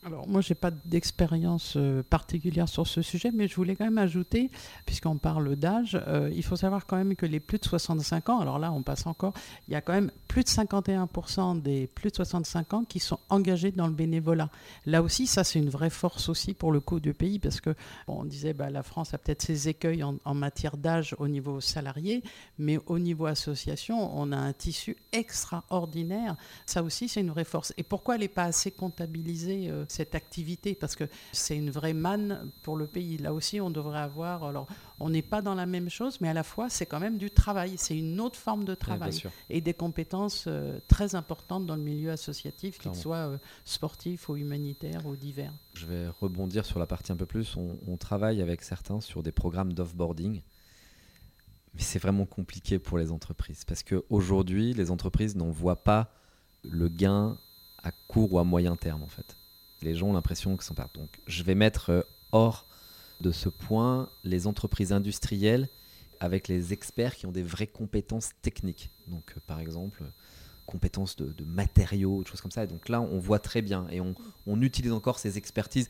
Alors 0.05 0.29
moi, 0.29 0.39
j'ai 0.39 0.55
pas 0.55 0.71
d'expérience 0.71 1.73
euh, 1.75 2.03
particulière 2.03 2.69
sur 2.69 2.87
ce 2.87 3.01
sujet, 3.01 3.31
mais 3.33 3.49
je 3.49 3.55
voulais 3.55 3.75
quand 3.75 3.83
même 3.83 3.97
ajouter, 3.97 4.49
puisqu'on 4.85 5.17
parle 5.17 5.57
d'âge, 5.57 5.99
euh, 6.07 6.31
il 6.33 6.43
faut 6.43 6.55
savoir 6.55 6.85
quand 6.85 6.95
même 6.95 7.17
que 7.17 7.25
les 7.25 7.41
plus 7.41 7.57
de 7.57 7.65
65 7.65 8.29
ans, 8.29 8.39
alors 8.39 8.59
là 8.59 8.71
on 8.71 8.81
passe 8.81 9.05
encore, 9.07 9.33
il 9.67 9.73
y 9.73 9.75
a 9.75 9.81
quand 9.81 9.91
même 9.91 10.09
plus 10.29 10.43
de 10.43 10.49
51% 10.49 11.61
des 11.61 11.87
plus 11.87 12.11
de 12.11 12.15
65 12.15 12.73
ans 12.73 12.83
qui 12.85 12.99
sont 12.99 13.19
engagés 13.29 13.71
dans 13.71 13.87
le 13.87 13.93
bénévolat. 13.93 14.49
Là 14.85 15.01
aussi, 15.01 15.27
ça 15.27 15.43
c'est 15.43 15.59
une 15.59 15.69
vraie 15.69 15.89
force 15.89 16.29
aussi 16.29 16.53
pour 16.53 16.71
le 16.71 16.79
coup 16.79 17.01
du 17.01 17.13
pays, 17.13 17.37
parce 17.37 17.59
que 17.59 17.75
on 18.07 18.23
disait 18.23 18.53
bah, 18.53 18.69
la 18.69 18.83
France 18.83 19.13
a 19.13 19.17
peut-être 19.17 19.41
ses 19.41 19.67
écueils 19.67 20.03
en, 20.03 20.15
en 20.23 20.33
matière 20.33 20.77
d'âge 20.77 21.13
au 21.19 21.27
niveau 21.27 21.59
salarié, 21.59 22.23
mais 22.57 22.79
au 22.85 22.99
niveau 22.99 23.25
association, 23.25 24.17
on 24.17 24.31
a 24.31 24.37
un 24.37 24.53
tissu 24.53 24.95
extraordinaire. 25.11 26.37
Ça 26.65 26.83
aussi, 26.83 27.09
c'est 27.09 27.19
une 27.19 27.31
vraie 27.31 27.43
force. 27.43 27.73
Et 27.77 27.83
pourquoi 27.83 28.15
elle 28.15 28.21
n'est 28.21 28.29
pas 28.29 28.45
assez 28.45 28.71
comptabilisée, 28.71 29.69
euh, 29.69 29.85
cette 29.91 30.15
activité 30.15 30.75
Parce 30.75 30.95
que 30.95 31.05
c'est 31.31 31.57
une 31.57 31.69
vraie 31.69 31.93
manne 31.93 32.51
pour 32.63 32.77
le 32.77 32.87
pays. 32.87 33.17
Là 33.17 33.33
aussi, 33.33 33.59
on 33.59 33.69
devrait 33.69 33.99
avoir. 33.99 34.43
Alors, 34.43 34.67
on 34.99 35.09
n'est 35.09 35.21
pas 35.21 35.41
dans 35.41 35.55
la 35.55 35.65
même 35.65 35.89
chose, 35.89 36.21
mais 36.21 36.29
à 36.29 36.33
la 36.33 36.43
fois, 36.43 36.69
c'est 36.69 36.85
quand 36.85 36.99
même 36.99 37.17
du 37.17 37.31
travail. 37.31 37.73
C'est 37.77 37.97
une 37.97 38.19
autre 38.19 38.37
forme 38.37 38.63
de 38.63 38.75
travail. 38.75 39.21
et 39.49 39.61
des 39.61 39.73
compétences 39.73 40.45
euh, 40.47 40.79
très 40.87 41.15
importantes 41.15 41.65
dans 41.65 41.75
le 41.75 41.81
milieu 41.81 42.11
associatif, 42.11 42.77
qu'il 42.77 42.95
soit 42.95 43.29
euh, 43.29 43.37
sportif 43.65 44.29
ou 44.29 44.35
humanitaire 44.35 45.05
ou 45.05 45.15
divers. 45.15 45.53
Je 45.73 45.85
vais 45.85 46.07
rebondir 46.07 46.65
sur 46.65 46.79
la 46.79 46.85
partie 46.85 47.11
un 47.11 47.17
peu 47.17 47.25
plus. 47.25 47.55
On, 47.57 47.77
on 47.87 47.97
travaille 47.97 48.41
avec 48.41 48.61
certains 48.61 49.01
sur 49.01 49.23
des 49.23 49.31
programmes 49.31 49.73
d'offboarding. 49.73 50.41
Mais 51.73 51.81
c'est 51.81 51.99
vraiment 51.99 52.25
compliqué 52.25 52.79
pour 52.79 52.97
les 52.97 53.11
entreprises. 53.11 53.63
Parce 53.65 53.83
qu'aujourd'hui, 53.83 54.73
les 54.73 54.91
entreprises 54.91 55.35
n'en 55.35 55.49
voient 55.49 55.83
pas 55.83 56.11
le 56.63 56.89
gain 56.89 57.37
à 57.83 57.91
court 57.91 58.33
ou 58.33 58.39
à 58.39 58.43
moyen 58.43 58.75
terme, 58.75 59.03
en 59.03 59.07
fait. 59.07 59.37
Les 59.81 59.95
gens 59.95 60.07
ont 60.07 60.13
l'impression 60.13 60.57
que 60.57 60.63
ça 60.63 60.73
part. 60.73 60.89
Donc, 60.93 61.19
je 61.27 61.43
vais 61.43 61.55
mettre 61.55 61.89
euh, 61.89 62.01
hors 62.31 62.65
de 63.21 63.31
ce 63.31 63.49
point 63.49 64.09
les 64.23 64.47
entreprises 64.47 64.91
industrielles 64.91 65.69
avec 66.19 66.47
les 66.47 66.73
experts 66.73 67.15
qui 67.15 67.25
ont 67.25 67.31
des 67.31 67.43
vraies 67.43 67.67
compétences 67.67 68.31
techniques. 68.41 68.89
Donc, 69.07 69.33
euh, 69.35 69.39
par 69.47 69.59
exemple, 69.59 70.03
compétences 70.65 71.15
de, 71.15 71.43
matériaux, 71.43 72.23
des 72.23 72.29
choses 72.29 72.41
comme 72.41 72.51
ça. 72.51 72.63
Et 72.63 72.67
donc 72.67 72.89
là, 72.89 73.01
on 73.01 73.17
voit 73.17 73.39
très 73.39 73.61
bien. 73.61 73.87
Et 73.89 74.01
on, 74.01 74.13
on 74.45 74.61
utilise 74.61 74.91
encore 74.91 75.17
ces 75.17 75.37
expertises 75.37 75.89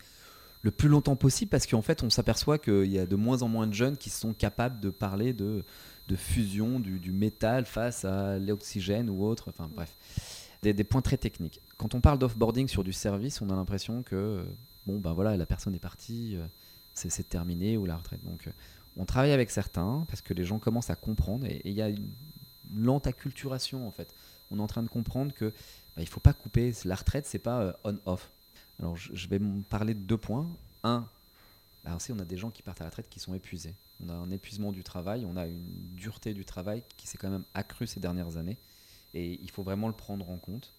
le 0.61 0.71
plus 0.71 0.89
longtemps 0.89 1.15
possible 1.15 1.49
parce 1.49 1.65
qu'en 1.65 1.81
fait, 1.81 2.03
on 2.03 2.09
s'aperçoit 2.09 2.57
qu'il 2.57 2.91
y 2.91 2.99
a 2.99 3.05
de 3.05 3.15
moins 3.15 3.41
en 3.41 3.47
moins 3.47 3.67
de 3.67 3.73
jeunes 3.73 3.97
qui 3.97 4.09
sont 4.09 4.33
capables 4.33 4.79
de 4.79 4.89
parler 4.89 5.33
de, 5.33 5.63
de 6.07 6.15
fusion 6.15 6.79
du, 6.79 6.99
du 6.99 7.11
métal 7.11 7.65
face 7.65 8.05
à 8.05 8.39
l'oxygène 8.39 9.09
ou 9.09 9.23
autre. 9.23 9.49
Enfin, 9.49 9.69
bref. 9.73 9.93
Des, 10.61 10.83
points 10.83 11.01
très 11.01 11.17
techniques. 11.17 11.61
Quand 11.77 11.95
on 11.95 12.01
parle 12.01 12.19
d'offboarding 12.19 12.67
sur 12.67 12.83
du 12.83 12.91
service, 12.91 13.41
on 13.41 13.49
a 13.49 13.55
l'impression 13.55 14.03
que, 14.03 14.15
euh, 14.15 14.43
bon, 14.85 14.99
ben 14.99 15.13
voilà, 15.13 15.37
la 15.37 15.45
personne 15.45 15.73
est 15.73 15.79
partie, 15.79 16.35
euh, 16.35 16.45
c'est 16.93 17.29
terminé 17.29 17.77
ou 17.77 17.85
la 17.85 17.95
retraite. 17.95 18.23
Donc, 18.25 18.47
euh, 18.47 18.51
on 18.97 19.05
travaille 19.05 19.31
avec 19.31 19.51
certains 19.51 20.05
parce 20.09 20.21
que 20.21 20.33
les 20.33 20.43
gens 20.43 20.59
commencent 20.59 20.89
à 20.89 20.95
comprendre 20.95 21.45
et 21.45 21.61
il 21.63 21.73
y 21.73 21.81
a 21.81 21.87
une 21.87 22.11
lente 22.75 23.07
acculturation 23.07 23.87
en 23.87 23.91
fait. 23.91 24.13
On 24.51 24.59
est 24.59 24.61
en 24.61 24.67
train 24.67 24.83
de 24.83 24.89
comprendre 24.89 25.33
que 25.33 25.53
bah, 25.95 26.01
il 26.01 26.07
faut 26.07 26.19
pas 26.19 26.33
couper. 26.33 26.73
La 26.85 26.95
retraite, 26.95 27.25
c'est 27.25 27.39
pas 27.39 27.61
euh, 27.61 27.73
on-off. 27.83 28.31
Alors, 28.79 28.95
je, 28.95 29.27
vais 29.27 29.39
parler 29.69 29.93
de 29.93 29.99
deux 29.99 30.17
points. 30.17 30.47
Un, 30.83 31.05
aussi, 31.95 32.11
on 32.11 32.19
a 32.19 32.25
des 32.25 32.37
gens 32.37 32.49
qui 32.49 32.61
partent 32.61 32.81
à 32.81 32.85
la 32.85 32.89
retraite 32.89 33.09
qui 33.09 33.19
sont 33.19 33.33
épuisés. 33.33 33.75
On 34.01 34.09
a 34.09 34.13
un 34.13 34.31
épuisement 34.31 34.71
du 34.71 34.83
travail, 34.83 35.25
on 35.25 35.35
a 35.35 35.47
une 35.47 35.95
dureté 35.95 36.33
du 36.33 36.45
travail 36.45 36.83
qui 36.95 37.07
s'est 37.07 37.17
quand 37.17 37.29
même 37.29 37.43
accrue 37.53 37.87
ces 37.87 37.99
dernières 37.99 38.37
années. 38.37 38.57
Et 39.13 39.39
il 39.41 39.49
faut 39.51 39.63
vraiment 39.63 39.87
le 39.87 39.93
prendre 39.93 40.29
en 40.29 40.37
compte. 40.37 40.73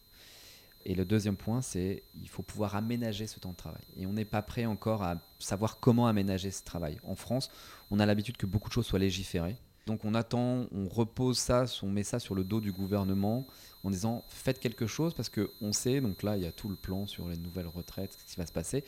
Et 0.87 0.95
le 0.95 1.05
deuxième 1.05 1.37
point, 1.37 1.61
c'est 1.61 2.03
il 2.23 2.29
faut 2.29 2.43
pouvoir 2.43 2.75
aménager 2.75 3.27
ce 3.27 3.39
temps 3.39 3.51
de 3.51 3.57
travail. 3.57 3.83
Et 3.97 4.07
on 4.07 4.13
n'est 4.13 4.25
pas 4.25 4.43
prêt 4.43 4.65
encore 4.65 5.03
à 5.03 5.17
savoir 5.39 5.79
comment 5.79 6.07
aménager 6.07 6.51
ce 6.51 6.65
travail. 6.65 6.99
En 7.05 7.17
France, 7.17 7.51
on 7.91 8.01
a 8.01 8.07
l'habitude 8.07 8.37
que 8.37 8.47
beaucoup 8.47 8.69
de 8.69 8.75
choses 8.75 8.87
soient 8.87 8.99
légiférées. 8.99 9.57
Donc 9.87 10.05
on 10.05 10.15
attend, 10.15 10.67
on 10.73 10.89
repose 10.89 11.39
ça, 11.39 11.65
on 11.83 11.91
met 11.91 12.05
ça 12.05 12.19
sur 12.19 12.35
le 12.35 12.45
dos 12.45 12.61
du 12.61 12.73
gouvernement 12.73 13.47
en 13.83 13.91
disant 13.91 14.25
faites 14.29 14.61
quelque 14.61 14.87
chose 14.87 15.15
parce 15.15 15.31
qu'on 15.31 15.73
sait, 15.73 16.01
donc 16.01 16.23
là 16.23 16.37
il 16.37 16.43
y 16.43 16.47
a 16.47 16.53
tout 16.53 16.69
le 16.69 16.77
plan 16.77 17.07
sur 17.07 17.29
les 17.29 17.37
nouvelles 17.37 17.67
retraites, 17.67 18.17
ce 18.27 18.33
qui 18.33 18.39
va 18.39 18.47
se 18.47 18.53
passer. 18.53 18.85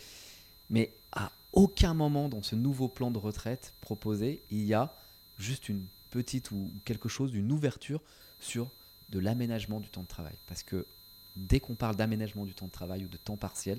Mais 0.70 0.94
à 1.12 1.32
aucun 1.52 1.92
moment 1.92 2.28
dans 2.28 2.42
ce 2.42 2.54
nouveau 2.54 2.88
plan 2.88 3.10
de 3.10 3.18
retraite 3.18 3.74
proposé, 3.80 4.42
il 4.50 4.64
y 4.64 4.74
a 4.74 4.94
juste 5.38 5.68
une 5.68 5.84
petite 6.10 6.50
ou 6.52 6.70
quelque 6.84 7.08
chose, 7.08 7.34
une 7.34 7.50
ouverture 7.50 8.00
sur 8.38 8.70
de 9.12 9.18
l'aménagement 9.18 9.78
du 9.78 9.88
temps 9.88 10.02
de 10.02 10.08
travail. 10.08 10.34
Parce 10.48 10.62
que 10.62 10.86
dès 11.36 11.60
qu'on 11.60 11.74
parle 11.74 11.94
d'aménagement 11.96 12.44
du 12.44 12.54
temps 12.54 12.66
de 12.66 12.72
travail 12.72 13.04
ou 13.04 13.08
de 13.08 13.16
temps 13.16 13.36
partiel, 13.36 13.78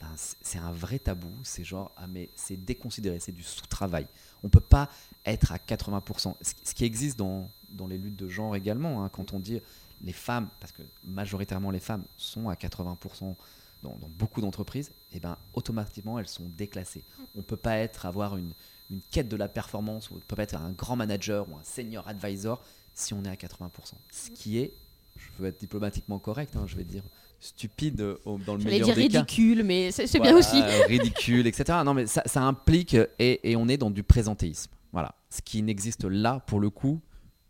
ben, 0.00 0.08
c'est 0.16 0.58
un 0.58 0.72
vrai 0.72 0.98
tabou. 0.98 1.30
C'est 1.42 1.64
genre, 1.64 1.92
ah 1.96 2.06
mais 2.06 2.28
c'est 2.34 2.56
déconsidéré, 2.56 3.20
c'est 3.20 3.32
du 3.32 3.42
sous-travail. 3.42 4.06
On 4.42 4.48
peut 4.48 4.60
pas 4.60 4.88
être 5.26 5.52
à 5.52 5.58
80%. 5.58 6.34
Ce 6.40 6.52
ce 6.64 6.74
qui 6.74 6.84
existe 6.84 7.18
dans, 7.18 7.50
dans 7.70 7.86
les 7.86 7.98
luttes 7.98 8.16
de 8.16 8.28
genre 8.28 8.56
également, 8.56 9.04
hein, 9.04 9.10
quand 9.12 9.32
on 9.32 9.40
dit 9.40 9.60
les 10.02 10.12
femmes, 10.12 10.48
parce 10.60 10.72
que 10.72 10.82
majoritairement 11.04 11.70
les 11.70 11.80
femmes 11.80 12.04
sont 12.16 12.48
à 12.48 12.54
80% 12.54 13.34
dans, 13.82 13.96
dans 13.96 14.08
beaucoup 14.08 14.40
d'entreprises, 14.40 14.92
et 15.12 15.20
ben 15.20 15.36
automatiquement 15.54 16.18
elles 16.18 16.28
sont 16.28 16.48
déclassées. 16.56 17.04
On 17.34 17.42
peut 17.42 17.56
pas 17.56 17.76
être 17.78 18.06
avoir 18.06 18.36
une, 18.36 18.52
une 18.90 19.00
quête 19.10 19.28
de 19.28 19.36
la 19.36 19.48
performance, 19.48 20.10
ou 20.10 20.16
on 20.16 20.20
peut 20.20 20.36
pas 20.36 20.42
être 20.42 20.56
un 20.56 20.70
grand 20.72 20.96
manager 20.96 21.48
ou 21.50 21.56
un 21.56 21.64
senior 21.64 22.06
advisor 22.08 22.62
si 22.94 23.14
on 23.14 23.24
est 23.24 23.28
à 23.28 23.34
80%. 23.34 23.70
Ce 24.10 24.30
qui 24.30 24.58
est, 24.58 24.72
je 25.16 25.42
veux 25.42 25.48
être 25.48 25.60
diplomatiquement 25.60 26.18
correct, 26.18 26.56
hein, 26.56 26.64
je 26.66 26.76
vais 26.76 26.84
dire 26.84 27.02
stupide 27.40 28.00
euh, 28.00 28.16
dans 28.46 28.54
le 28.54 28.62
meilleur 28.62 28.86
dire 28.86 28.94
des 28.94 29.08
cas. 29.08 29.20
ridicule, 29.20 29.64
mais 29.64 29.90
c'est 29.90 30.06
Voilà, 30.18 30.32
bien 30.32 30.38
aussi. 30.38 30.62
ridicule, 30.88 31.46
etc. 31.46 31.80
Non, 31.84 31.92
mais 31.92 32.06
ça, 32.06 32.22
ça 32.26 32.42
implique, 32.42 32.96
et, 33.18 33.50
et 33.50 33.56
on 33.56 33.66
est 33.68 33.78
dans 33.78 33.90
du 33.90 34.04
présentéisme. 34.04 34.70
Voilà. 34.92 35.14
Ce 35.30 35.40
qui 35.42 35.62
n'existe 35.62 36.04
là, 36.04 36.40
pour 36.46 36.60
le 36.60 36.70
coup, 36.70 37.00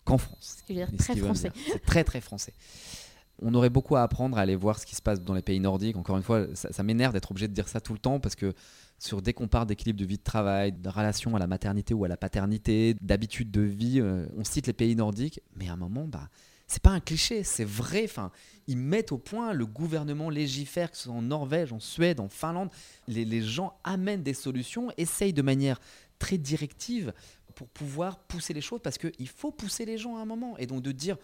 qu'en 0.05 0.18
France. 0.18 0.57
Ce 0.59 0.62
qui 0.64 0.73
veut 0.73 0.79
dire 0.79 0.88
Et 0.92 0.99
ce 0.99 1.12
très 1.12 1.16
français. 1.16 1.53
C'est 1.66 1.85
très, 1.85 2.05
très 2.05 2.21
français. 2.21 2.55
On 3.42 3.55
aurait 3.55 3.70
beaucoup 3.70 3.96
à 3.96 4.02
apprendre 4.02 4.38
à 4.38 4.40
aller 4.40 4.57
voir 4.57 4.78
ce 4.78 4.87
qui 4.87 4.94
se 4.94 5.02
passe 5.02 5.20
dans 5.20 5.35
les 5.35 5.42
pays 5.42 5.61
nordiques. 5.61 5.96
Encore 5.96 6.16
une 6.16 6.22
fois, 6.22 6.46
ça, 6.55 6.83
m'énerve 6.83 7.12
d'être 7.12 7.31
obligé 7.31 7.48
de 7.48 7.52
dire 7.52 7.68
ça 7.68 7.81
tout 7.81 7.92
le 7.92 7.98
temps 7.98 8.20
parce 8.20 8.37
que 8.37 8.55
dès 9.20 9.33
qu'on 9.33 9.48
parle 9.48 9.66
d'équilibre 9.66 9.98
de 9.98 10.05
vie 10.05 10.18
de 10.18 10.22
travail, 10.22 10.72
de 10.72 10.88
relation 10.88 11.35
à 11.35 11.38
la 11.38 11.46
maternité 11.46 11.94
ou 11.94 12.05
à 12.05 12.09
la 12.09 12.16
paternité, 12.16 12.94
d'habitude 13.00 13.50
de 13.50 13.62
vie, 13.62 14.00
euh, 14.00 14.26
on 14.37 14.44
cite 14.44 14.66
les 14.66 14.72
pays 14.72 14.94
nordiques, 14.94 15.40
mais 15.57 15.68
à 15.68 15.72
un 15.72 15.76
moment, 15.76 16.07
bah, 16.07 16.28
c'est 16.68 16.83
pas 16.83 16.90
un 16.90 17.00
cliché, 17.00 17.42
c'est 17.42 17.64
vrai. 17.64 18.02
Enfin, 18.05 18.31
ils 18.66 18.78
mettent 18.78 19.12
au 19.12 19.18
point, 19.18 19.52
le 19.52 19.66
gouvernement 19.66 20.31
légifère, 20.31 20.90
que 20.90 20.96
ce 20.96 21.05
soit 21.05 21.12
en 21.12 21.22
Norvège, 21.22 21.72
en 21.72 21.81
Suède, 21.81 22.20
en 22.20 22.28
Finlande, 22.28 22.70
les, 23.09 23.24
les 23.24 23.42
gens 23.42 23.76
amènent 23.85 24.22
des 24.22 24.35
solutions, 24.35 24.90
essayent 24.96 25.33
de 25.33 25.42
manière 25.42 25.81
très 26.18 26.38
directive 26.38 27.12
pour 27.52 27.68
pouvoir 27.68 28.18
pousser 28.20 28.55
les 28.55 28.61
choses 28.61 28.81
parce 28.83 28.98
qu'il 28.98 29.28
faut 29.28 29.50
pousser 29.50 29.85
les 29.85 29.98
gens 29.98 30.16
à 30.16 30.20
un 30.20 30.24
moment. 30.24 30.57
Et 30.59 30.66
donc 30.66 30.83
de 30.83 30.92
dire, 30.92 31.16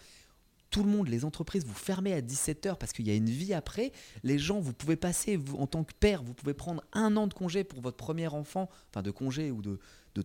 tout 0.71 0.83
le 0.83 0.91
monde, 0.91 1.09
les 1.09 1.25
entreprises, 1.25 1.65
vous 1.65 1.75
fermez 1.75 2.13
à 2.13 2.21
17h 2.21 2.77
parce 2.77 2.93
qu'il 2.93 3.07
y 3.07 3.11
a 3.11 3.15
une 3.15 3.31
vie 3.31 3.55
après. 3.55 3.93
Les 4.23 4.39
gens, 4.39 4.61
vous 4.61 4.73
pouvez 4.73 4.97
passer, 4.97 5.41
en 5.57 5.67
tant 5.67 5.85
que 5.85 5.95
père, 5.99 6.23
vous 6.23 6.35
pouvez 6.35 6.55
prendre 6.55 6.83
un 6.93 7.17
an 7.17 7.27
de 7.27 7.35
congé 7.35 7.65
pour 7.65 7.81
votre 7.81 7.97
premier 7.97 8.29
enfant, 8.29 8.69
enfin 8.91 9.03
de 9.03 9.11
congé 9.11 9.51
ou 9.51 9.63
de, 9.63 9.79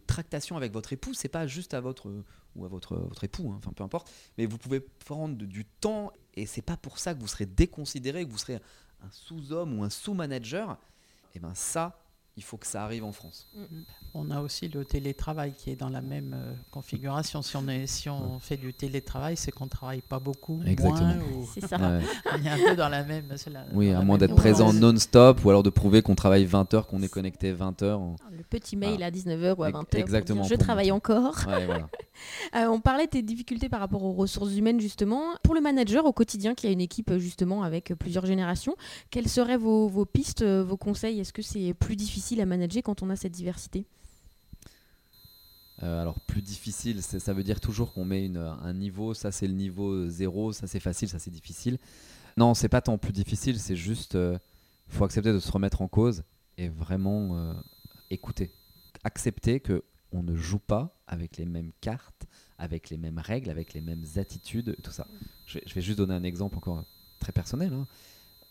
tractation 0.08 0.58
avec 0.58 0.74
votre 0.74 0.92
époux. 0.92 1.14
C'est 1.14 1.30
pas 1.30 1.46
juste 1.46 1.76
à 1.76 1.80
votre 1.80 2.12
ou 2.56 2.66
à 2.66 2.68
votre, 2.68 2.96
votre 2.96 3.24
époux, 3.24 3.52
hein, 3.52 3.58
enfin 3.60 3.72
peu 3.74 3.84
importe. 3.84 4.12
Mais 4.38 4.48
vous 4.48 4.58
pouvez 4.58 4.80
prendre 4.80 5.36
du 5.36 5.66
temps 5.66 6.12
et 6.34 6.48
c'est 6.48 6.64
pas 6.64 6.78
pour 6.78 6.98
ça 6.98 7.14
que 7.14 7.20
vous 7.20 7.28
serez 7.28 7.46
déconsidéré, 7.46 8.26
que 8.26 8.32
vous 8.32 8.40
serez 8.40 8.56
un 8.56 9.12
sous-homme 9.12 9.78
ou 9.78 9.84
un 9.84 9.92
sous-manager. 9.92 10.80
Et 11.36 11.40
ben 11.40 11.54
ça, 11.54 12.03
il 12.36 12.44
faut 12.44 12.58
que 12.58 12.66
ça 12.66 12.84
arrive 12.84 13.04
en 13.04 13.12
France. 13.12 13.48
Mm. 13.56 13.62
On 14.16 14.32
a 14.32 14.42
aussi 14.42 14.68
le 14.68 14.86
télétravail 14.86 15.54
qui 15.56 15.70
est 15.70 15.76
dans 15.76 15.90
la 15.90 16.02
même 16.02 16.36
euh, 16.36 16.54
configuration. 16.72 17.42
Si 17.42 17.56
on, 17.58 17.68
est, 17.68 17.88
si 17.88 18.10
on 18.10 18.40
fait 18.40 18.58
du 18.58 18.74
télétravail, 18.74 19.38
c'est 19.38 19.52
qu'on 19.52 19.66
ne 19.66 19.70
travaille 19.70 20.02
pas 20.02 20.20
beaucoup. 20.20 20.62
Exactement. 20.66 21.16
C'est 21.54 21.68
ça. 21.68 21.78
on 21.80 22.44
est 22.44 22.50
un 22.50 22.58
peu 22.58 22.76
dans 22.76 22.90
la 22.90 23.04
même. 23.04 23.26
oui, 23.74 23.92
à 23.92 24.02
moins 24.02 24.18
d'être 24.18 24.36
présent 24.36 24.74
non-stop 24.74 25.44
ou 25.46 25.50
alors 25.50 25.64
de 25.64 25.70
prouver 25.70 26.02
qu'on 26.02 26.16
travaille 26.16 26.46
20 26.46 26.74
heures, 26.74 26.88
qu'on 26.88 27.02
est 27.02 27.10
connecté 27.10 27.52
20 27.52 27.84
heures. 27.84 28.02
Le 28.32 28.44
petit 28.44 28.76
mail 28.76 29.02
à 29.04 29.12
19h 29.12 29.56
ou 29.58 29.64
à 29.64 29.72
20h. 29.72 29.98
Exactement. 29.98 30.44
je 30.44 30.56
travaille 30.56 30.92
encore. 30.92 31.42
voilà. 31.46 31.90
Euh, 32.56 32.68
on 32.68 32.80
parlait 32.80 33.06
de 33.06 33.10
tes 33.10 33.22
difficultés 33.24 33.70
par 33.70 33.80
rapport 33.80 34.04
aux 34.04 34.14
ressources 34.14 34.56
humaines, 34.56 34.80
justement. 34.80 35.24
Pour 35.42 35.56
le 35.56 35.62
manager 35.62 36.06
au 36.06 36.14
quotidien 36.14 36.54
qui 36.54 36.68
a 36.68 36.70
une 36.70 36.80
équipe, 36.80 37.12
justement, 37.18 37.64
avec 37.64 37.92
plusieurs 37.96 38.28
générations, 38.28 38.76
quelles 39.10 39.28
seraient 39.28 39.58
vos, 39.58 39.88
vos 39.88 40.06
pistes, 40.06 40.44
vos 40.44 40.78
conseils? 40.78 41.20
Est-ce 41.20 41.34
que 41.34 41.42
c'est 41.42 41.74
plus 41.74 41.96
difficile 41.96 42.23
à 42.32 42.46
manager 42.46 42.84
quand 42.84 43.04
on 43.04 43.10
a 43.10 43.16
cette 43.16 43.34
diversité 43.34 43.86
euh, 45.82 46.02
alors 46.02 46.20
plus 46.22 46.42
difficile, 46.42 47.02
ça 47.02 47.34
veut 47.34 47.44
dire 47.44 47.60
toujours 47.60 47.94
qu'on 47.94 48.06
met 48.06 48.32
un 48.38 48.74
niveau, 48.74 49.14
ça 49.14 49.32
c'est 49.32 49.48
le 49.48 49.54
niveau 49.54 50.08
zéro, 50.08 50.54
ça 50.54 50.68
c'est 50.68 50.80
facile, 50.80 51.10
ça 51.10 51.20
c'est 51.20 51.32
difficile. 51.32 51.78
Non, 52.38 52.54
c'est 52.54 52.70
pas 52.70 52.80
tant 52.80 52.98
plus 52.98 53.12
difficile, 53.12 53.60
c'est 53.60 53.76
juste, 53.76 54.16
euh, 54.16 54.38
faut 54.88 55.04
accepter 55.04 55.34
de 55.34 55.40
se 55.40 55.52
remettre 55.52 55.82
en 55.82 55.88
cause 55.88 56.24
et 56.58 56.70
vraiment 56.70 57.36
euh, 57.36 57.54
écouter, 58.12 58.52
accepter 59.04 59.60
que 59.60 59.84
on 60.14 60.24
ne 60.24 60.36
joue 60.36 60.60
pas 60.60 60.96
avec 61.08 61.38
les 61.38 61.46
mêmes 61.46 61.72
cartes, 61.82 62.28
avec 62.58 62.90
les 62.90 62.98
mêmes 62.98 63.20
règles, 63.20 63.50
avec 63.50 63.74
les 63.74 63.82
mêmes 63.82 64.06
attitudes, 64.16 64.78
tout 64.84 64.92
ça. 64.92 65.08
Je, 65.48 65.60
vais 65.74 65.82
juste 65.82 65.98
donner 65.98 66.14
un 66.14 66.24
exemple 66.24 66.58
encore 66.58 66.86
très 67.20 67.32
personnel. 67.32 67.74
Hein. 67.74 67.88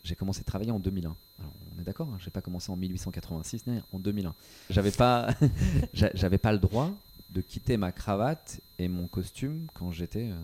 J'ai 0.05 0.17
commencé 0.17 0.41
à 0.41 0.45
travailler 0.45 0.73
en 0.73 0.81
2001. 0.81 1.17
on 1.41 1.81
est 1.81 1.85
d'accord, 1.85 2.09
hein, 2.09 2.19
j'ai 2.19 2.31
pas 2.31 2.41
commencé 2.41 2.73
en 2.73 2.77
1886, 2.77 3.67
mais 3.67 3.81
en 3.93 3.99
2001. 3.99 4.35
J'avais 4.71 4.91
pas, 4.91 5.35
pas 6.43 6.53
le 6.53 6.59
droit 6.59 6.91
de 7.31 7.41
quitter 7.41 7.77
ma 7.77 7.93
cravate 7.93 8.61
et 8.79 8.89
mon 8.89 9.07
costume 9.07 9.67
quand 9.75 9.91
j'étais 9.91 10.31
euh, 10.31 10.37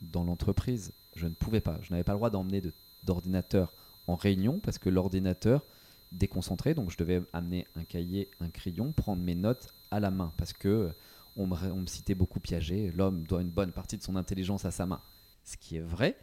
dans 0.00 0.24
l'entreprise. 0.24 0.92
Je 1.16 1.26
ne 1.26 1.34
pouvais 1.34 1.60
pas. 1.60 1.78
Je 1.82 1.90
n'avais 1.90 2.04
pas 2.04 2.12
le 2.12 2.18
droit 2.18 2.30
d'emmener 2.30 2.62
d'ordinateur 3.02 3.72
en 4.06 4.14
réunion 4.14 4.60
parce 4.60 4.78
que 4.78 4.88
l'ordinateur 4.88 5.64
déconcentré, 6.12 6.74
donc 6.74 6.90
je 6.90 6.96
devais 6.96 7.22
amener 7.32 7.66
un 7.76 7.84
cahier, 7.84 8.30
un 8.40 8.48
crayon, 8.48 8.92
prendre 8.92 9.22
mes 9.22 9.34
notes 9.34 9.68
à 9.90 10.00
la 10.00 10.10
main 10.10 10.32
parce 10.36 10.52
que 10.52 10.68
euh, 10.68 10.92
on 11.36 11.46
me, 11.46 11.86
citait 11.86 12.14
beaucoup 12.14 12.40
Piaget. 12.40 12.92
L'homme 12.94 13.24
doit 13.24 13.42
une 13.42 13.50
bonne 13.50 13.72
partie 13.72 13.96
de 13.96 14.02
son 14.02 14.16
intelligence 14.16 14.64
à 14.64 14.70
sa 14.70 14.86
main, 14.86 15.00
ce 15.44 15.56
qui 15.56 15.76
est 15.76 15.80
vrai. 15.80 16.16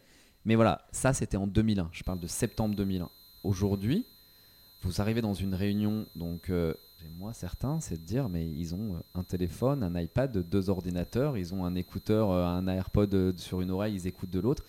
Mais 0.44 0.54
voilà, 0.54 0.86
ça 0.92 1.12
c'était 1.12 1.36
en 1.36 1.46
2001. 1.46 1.90
Je 1.92 2.02
parle 2.02 2.20
de 2.20 2.26
septembre 2.26 2.74
2001. 2.74 3.10
Aujourd'hui, 3.44 4.06
vous 4.82 5.00
arrivez 5.00 5.20
dans 5.20 5.34
une 5.34 5.54
réunion, 5.54 6.06
donc 6.14 6.50
euh, 6.50 6.74
moi, 7.16 7.32
certains, 7.32 7.80
c'est 7.80 7.96
de 7.96 8.04
dire, 8.04 8.28
mais 8.28 8.48
ils 8.48 8.74
ont 8.74 8.96
euh, 8.96 9.00
un 9.14 9.24
téléphone, 9.24 9.82
un 9.82 10.00
iPad, 10.00 10.36
deux 10.38 10.70
ordinateurs, 10.70 11.36
ils 11.36 11.54
ont 11.54 11.64
un 11.64 11.74
écouteur, 11.74 12.30
euh, 12.30 12.44
un 12.44 12.66
AirPod 12.66 13.14
euh, 13.14 13.32
sur 13.36 13.60
une 13.60 13.70
oreille, 13.70 13.94
ils 13.94 14.06
écoutent 14.06 14.30
de 14.30 14.40
l'autre. 14.40 14.64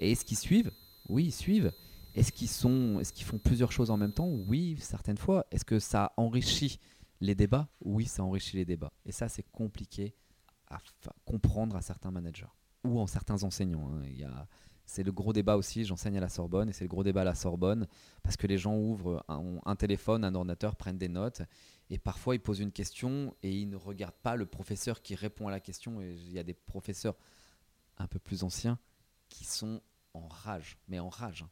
Et 0.00 0.12
est-ce 0.12 0.24
qu'ils 0.24 0.38
suivent? 0.38 0.72
Oui, 1.08 1.26
ils 1.26 1.32
suivent. 1.32 1.72
Est-ce 2.14 2.32
qu'ils 2.32 2.48
sont, 2.48 2.98
est-ce 3.00 3.12
qu'ils 3.12 3.26
font 3.26 3.38
plusieurs 3.38 3.72
choses 3.72 3.90
en 3.90 3.96
même 3.96 4.12
temps? 4.12 4.28
Oui, 4.28 4.76
certaines 4.80 5.18
fois. 5.18 5.46
Est-ce 5.50 5.64
que 5.64 5.78
ça 5.78 6.12
enrichit 6.16 6.78
les 7.20 7.34
débats? 7.34 7.68
Oui, 7.84 8.06
ça 8.06 8.22
enrichit 8.22 8.56
les 8.56 8.64
débats. 8.64 8.92
Et 9.04 9.12
ça, 9.12 9.28
c'est 9.28 9.44
compliqué 9.50 10.14
à 10.68 10.78
comprendre 11.24 11.76
à 11.76 11.82
certains 11.82 12.10
managers 12.10 12.46
ou 12.84 12.98
en 13.00 13.06
certains 13.06 13.42
enseignants. 13.42 13.90
Hein. 13.92 14.46
C'est 14.86 15.02
le 15.02 15.12
gros 15.12 15.32
débat 15.32 15.56
aussi. 15.56 15.84
J'enseigne 15.84 16.18
à 16.18 16.20
la 16.20 16.28
Sorbonne 16.28 16.68
et 16.68 16.72
c'est 16.72 16.84
le 16.84 16.88
gros 16.88 17.04
débat 17.04 17.22
à 17.22 17.24
la 17.24 17.34
Sorbonne 17.34 17.86
parce 18.22 18.36
que 18.36 18.46
les 18.46 18.58
gens 18.58 18.76
ouvrent 18.76 19.24
un, 19.28 19.76
téléphone, 19.76 20.24
un 20.24 20.34
ordinateur, 20.34 20.76
prennent 20.76 20.98
des 20.98 21.08
notes 21.08 21.42
et 21.90 21.98
parfois 21.98 22.34
ils 22.34 22.40
posent 22.40 22.60
une 22.60 22.72
question 22.72 23.34
et 23.42 23.50
ils 23.50 23.68
ne 23.68 23.76
regardent 23.76 24.14
pas 24.22 24.36
le 24.36 24.46
professeur 24.46 25.02
qui 25.02 25.14
répond 25.14 25.48
à 25.48 25.50
la 25.50 25.60
question. 25.60 26.00
Il 26.00 26.32
y 26.32 26.38
a 26.38 26.42
des 26.42 26.54
professeurs 26.54 27.16
un 27.98 28.06
peu 28.06 28.18
plus 28.18 28.42
anciens 28.42 28.78
qui 29.28 29.44
sont 29.44 29.80
en 30.12 30.28
rage, 30.28 30.78
mais 30.88 30.98
en 30.98 31.08
rage. 31.08 31.44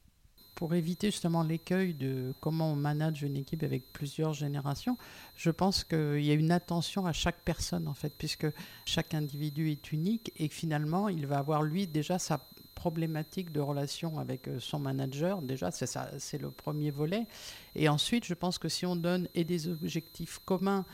Pour 0.55 0.75
éviter 0.75 1.11
justement 1.11 1.43
l'écueil 1.43 1.95
de 1.95 2.35
comment 2.41 2.73
on 2.73 2.77
manage 2.77 3.23
une 3.23 3.37
équipe 3.37 3.63
avec 3.63 3.91
plusieurs 3.93 4.35
générations, 4.35 4.99
je 5.35 5.51
pense 5.51 5.83
qu'il 5.83 6.23
y 6.23 6.31
a 6.31 6.35
une 6.35 6.53
attention 6.53 7.07
à 7.07 7.13
chaque 7.13 7.43
personne 7.43 7.89
en 7.89 7.95
fait, 7.95 8.13
puisque 8.19 8.47
chaque 8.85 9.15
individu 9.15 9.71
est 9.71 9.93
unique 9.93 10.31
et 10.37 10.49
finalement 10.49 11.09
il 11.09 11.27
va 11.27 11.39
avoir 11.39 11.63
lui 11.63 11.87
déjà 11.87 12.19
sa 12.19 12.39
problématique 12.83 13.53
de 13.53 13.61
relation 13.61 14.19
avec 14.19 14.49
euh, 14.49 14.59
son 14.59 14.81
manager. 14.81 15.41
Déjà, 15.41 15.71
c'est 15.71 15.87
ça, 15.87 16.11
c'est 16.19 16.39
le 16.39 16.51
premier 16.51 16.91
volet. 16.91 17.29
Et 17.77 17.89
ensuite, 17.89 18.25
je 18.25 18.35
pense 18.35 18.59
que 18.59 18.69
si 18.69 18.85
on 18.85 18.97
donne 18.97 19.29
et 19.37 19.45
des 19.45 19.69
objectifs 19.69 20.41
communs 20.45 20.85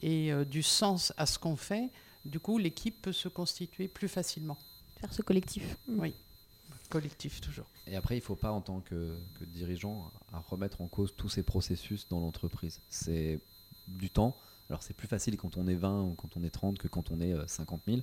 et 0.00 0.32
euh, 0.32 0.46
du 0.46 0.62
sens 0.62 1.12
à 1.18 1.26
ce 1.26 1.38
qu'on 1.38 1.56
fait, 1.56 1.90
du 2.24 2.40
coup, 2.40 2.56
l'équipe 2.56 3.02
peut 3.02 3.12
se 3.12 3.28
constituer 3.28 3.88
plus 3.88 4.08
facilement. 4.08 4.56
Faire 5.02 5.12
ce 5.12 5.20
collectif. 5.20 5.76
Mm. 5.86 6.00
Oui, 6.00 6.14
collectif 6.88 7.42
toujours. 7.42 7.66
Et 7.86 7.94
après, 7.94 8.14
il 8.16 8.20
ne 8.20 8.24
faut 8.24 8.36
pas, 8.36 8.50
en 8.50 8.62
tant 8.62 8.80
que, 8.80 9.14
dirigeant, 9.48 10.10
à 10.32 10.38
remettre 10.38 10.80
en 10.80 10.88
cause 10.88 11.12
tous 11.14 11.28
ces 11.28 11.42
processus 11.42 12.08
dans 12.08 12.20
l'entreprise. 12.20 12.80
C'est 12.88 13.38
du 13.86 14.08
temps. 14.08 14.34
Alors, 14.70 14.82
c'est 14.82 14.94
plus 14.94 15.08
facile 15.08 15.36
quand 15.36 15.58
on 15.58 15.66
est 15.66 15.74
20 15.74 16.04
ou 16.04 16.14
quand 16.14 16.38
on 16.38 16.42
est 16.42 16.48
30 16.48 16.78
que 16.78 16.88
quand 16.88 17.10
on 17.10 17.20
est 17.20 17.34
50 17.46 17.82
euh, 17.86 17.92
000. 17.96 18.02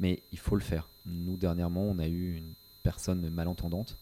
Mais 0.00 0.22
il 0.32 0.38
faut 0.38 0.56
le 0.56 0.62
faire. 0.62 0.88
Nous, 1.04 1.36
dernièrement, 1.36 1.82
on 1.82 1.98
a 1.98 2.08
eu 2.08 2.36
une 2.36 2.54
personne 2.82 3.28
malentendante. 3.30 3.96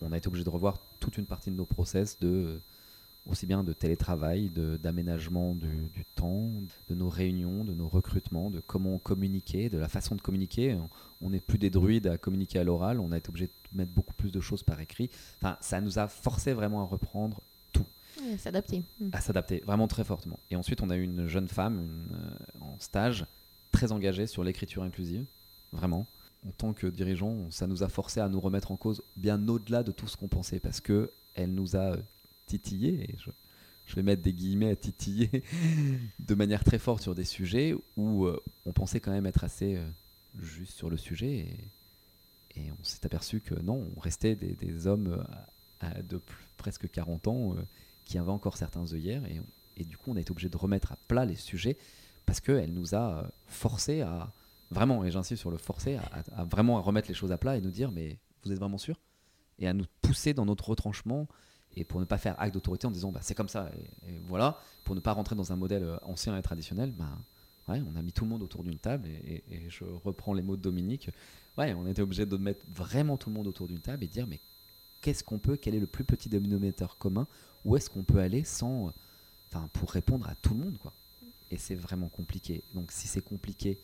On 0.00 0.12
a 0.12 0.16
été 0.16 0.28
obligé 0.28 0.44
de 0.44 0.50
revoir 0.50 0.78
toute 1.00 1.18
une 1.18 1.26
partie 1.26 1.50
de 1.50 1.56
nos 1.56 1.66
process 1.66 2.18
de 2.20 2.60
aussi 3.28 3.46
bien 3.46 3.62
de 3.62 3.72
télétravail, 3.72 4.50
d'aménagement 4.50 5.54
du, 5.54 6.04
temps, 6.14 6.50
de 6.88 6.94
nos 6.94 7.08
réunions, 7.08 7.64
de 7.64 7.74
nos 7.74 7.88
recrutements, 7.88 8.50
de 8.50 8.60
comment 8.60 8.98
communiquer, 8.98 9.68
de 9.68 9.78
la 9.78 9.88
façon 9.88 10.14
de 10.14 10.22
communiquer. 10.22 10.78
On 11.20 11.30
n'est 11.30 11.40
plus 11.40 11.58
des 11.58 11.70
druides 11.70 12.06
à 12.06 12.16
communiquer 12.16 12.58
à 12.58 12.64
l'oral, 12.64 13.00
on 13.00 13.12
a 13.12 13.18
été 13.18 13.28
obligé 13.28 13.46
de 13.46 13.52
mettre 13.76 13.92
beaucoup 13.92 14.14
plus 14.14 14.30
de 14.30 14.40
choses 14.40 14.62
par 14.62 14.80
écrit. 14.80 15.10
Enfin, 15.36 15.56
ça 15.60 15.80
nous 15.80 15.98
a 15.98 16.08
forcé 16.08 16.52
vraiment 16.52 16.80
à 16.80 16.84
reprendre 16.86 17.42
tout. 17.72 17.84
à 18.34 18.38
s'adapter. 18.38 18.82
Hmm. 19.00 19.10
À 19.12 19.20
s'adapter, 19.20 19.62
vraiment 19.66 19.88
très 19.88 20.04
fortement. 20.04 20.38
Et 20.50 20.56
ensuite, 20.56 20.80
on 20.82 20.90
a 20.90 20.96
eu 20.96 21.02
une 21.02 21.26
jeune 21.26 21.48
femme 21.48 21.86
euh, 22.12 22.64
en 22.64 22.78
stage 22.78 23.26
très 23.72 23.92
engagée 23.92 24.26
sur 24.26 24.42
l'écriture 24.42 24.82
inclusive, 24.82 25.26
vraiment 25.72 26.06
en 26.48 26.52
tant 26.52 26.72
que 26.72 26.86
dirigeant, 26.86 27.50
ça 27.50 27.66
nous 27.66 27.82
a 27.82 27.88
forcé 27.88 28.20
à 28.20 28.28
nous 28.28 28.40
remettre 28.40 28.72
en 28.72 28.76
cause 28.76 29.02
bien 29.16 29.46
au-delà 29.48 29.82
de 29.82 29.92
tout 29.92 30.06
ce 30.06 30.16
qu'on 30.16 30.28
pensait 30.28 30.60
parce 30.60 30.80
que 30.80 31.10
elle 31.34 31.52
nous 31.52 31.76
a 31.76 31.92
euh, 31.92 31.96
titillé, 32.46 33.14
je, 33.86 33.94
vais 33.94 34.02
mettre 34.02 34.22
des 34.22 34.32
guillemets 34.32 34.70
à 34.70 34.76
titiller, 34.76 35.30
de 36.18 36.34
manière 36.34 36.64
très 36.64 36.78
forte 36.78 37.02
sur 37.02 37.14
des 37.14 37.24
sujets 37.24 37.74
où 37.96 38.24
euh, 38.24 38.42
on 38.64 38.72
pensait 38.72 39.00
quand 39.00 39.10
même 39.10 39.26
être 39.26 39.44
assez 39.44 39.76
euh, 39.76 39.86
juste 40.40 40.72
sur 40.72 40.90
le 40.90 40.96
sujet 40.96 41.46
et, 42.56 42.70
on 42.80 42.84
s'est 42.84 43.06
aperçu 43.06 43.40
que 43.40 43.54
non, 43.54 43.86
on 43.96 44.00
restait 44.00 44.34
des, 44.34 44.86
hommes 44.88 45.24
de 46.02 46.20
presque 46.56 46.90
40 46.90 47.28
ans 47.28 47.54
qui 48.04 48.18
avaient 48.18 48.32
encore 48.32 48.56
certains 48.56 48.92
œillères 48.92 49.24
et, 49.26 49.40
et, 49.76 49.84
du 49.84 49.96
coup 49.96 50.10
on 50.10 50.16
a 50.16 50.20
été 50.20 50.32
obligé 50.32 50.48
de 50.48 50.56
remettre 50.56 50.90
à 50.90 50.96
plat 51.06 51.24
les 51.24 51.36
sujets 51.36 51.76
parce 52.26 52.40
qu'elle 52.40 52.72
nous 52.72 52.96
a 52.96 53.30
forcé 53.46 54.00
à 54.00 54.32
Vraiment, 54.70 55.04
et 55.04 55.10
j'insiste 55.10 55.40
sur 55.40 55.50
le 55.50 55.56
forcer, 55.56 55.98
à, 56.36 56.44
vraiment 56.44 56.80
remettre 56.82 57.08
les 57.08 57.14
choses 57.14 57.32
à 57.32 57.38
plat 57.38 57.56
et 57.56 57.60
nous 57.60 57.70
dire, 57.70 57.90
mais 57.90 58.18
vous 58.44 58.52
êtes 58.52 58.58
vraiment 58.58 58.78
sûr? 58.78 59.00
Et 59.58 59.66
à 59.66 59.72
nous 59.72 59.86
pousser 60.02 60.34
dans 60.34 60.44
notre 60.44 60.68
retranchement 60.68 61.26
et 61.74 61.84
pour 61.84 62.00
ne 62.00 62.04
pas 62.04 62.18
faire 62.18 62.38
acte 62.38 62.54
d'autorité 62.54 62.86
en 62.86 62.90
disant, 62.90 63.10
bah, 63.10 63.20
c'est 63.22 63.34
comme 63.34 63.48
ça, 63.48 63.70
et, 64.06 64.18
voilà, 64.26 64.60
pour 64.84 64.94
ne 64.94 65.00
pas 65.00 65.12
rentrer 65.12 65.36
dans 65.36 65.52
un 65.52 65.56
modèle 65.56 65.84
euh, 65.84 65.96
ancien 66.02 66.36
et 66.36 66.42
traditionnel, 66.42 66.92
bah, 66.92 67.18
ouais, 67.68 67.82
on 67.90 67.96
a 67.96 68.02
mis 68.02 68.12
tout 68.12 68.24
le 68.24 68.30
monde 68.30 68.42
autour 68.42 68.62
d'une 68.62 68.78
table, 68.78 69.08
et, 69.08 69.42
je 69.68 69.84
reprends 69.84 70.34
les 70.34 70.42
mots 70.42 70.56
de 70.56 70.62
Dominique, 70.62 71.10
ouais, 71.56 71.74
on 71.74 71.86
était 71.86 72.02
obligé 72.02 72.26
de 72.26 72.36
mettre 72.36 72.64
vraiment 72.68 73.16
tout 73.16 73.30
le 73.30 73.36
monde 73.36 73.46
autour 73.46 73.68
d'une 73.68 73.80
table 73.80 74.04
et 74.04 74.08
dire, 74.08 74.26
mais 74.26 74.40
qu'est-ce 75.00 75.24
qu'on 75.24 75.38
peut, 75.38 75.56
quel 75.56 75.74
est 75.74 75.80
le 75.80 75.86
plus 75.86 76.04
petit 76.04 76.28
dénominateur 76.28 76.98
commun, 76.98 77.26
où 77.64 77.76
est-ce 77.76 77.90
qu'on 77.90 78.04
peut 78.04 78.18
aller 78.18 78.44
sans, 78.44 78.92
enfin, 79.48 79.68
pour 79.72 79.90
répondre 79.90 80.28
à 80.28 80.34
tout 80.36 80.54
le 80.54 80.60
monde, 80.60 80.78
quoi? 80.78 80.92
Et 81.50 81.56
c'est 81.56 81.74
vraiment 81.74 82.08
compliqué. 82.08 82.62
Donc 82.74 82.92
si 82.92 83.08
c'est 83.08 83.22
compliqué, 83.22 83.78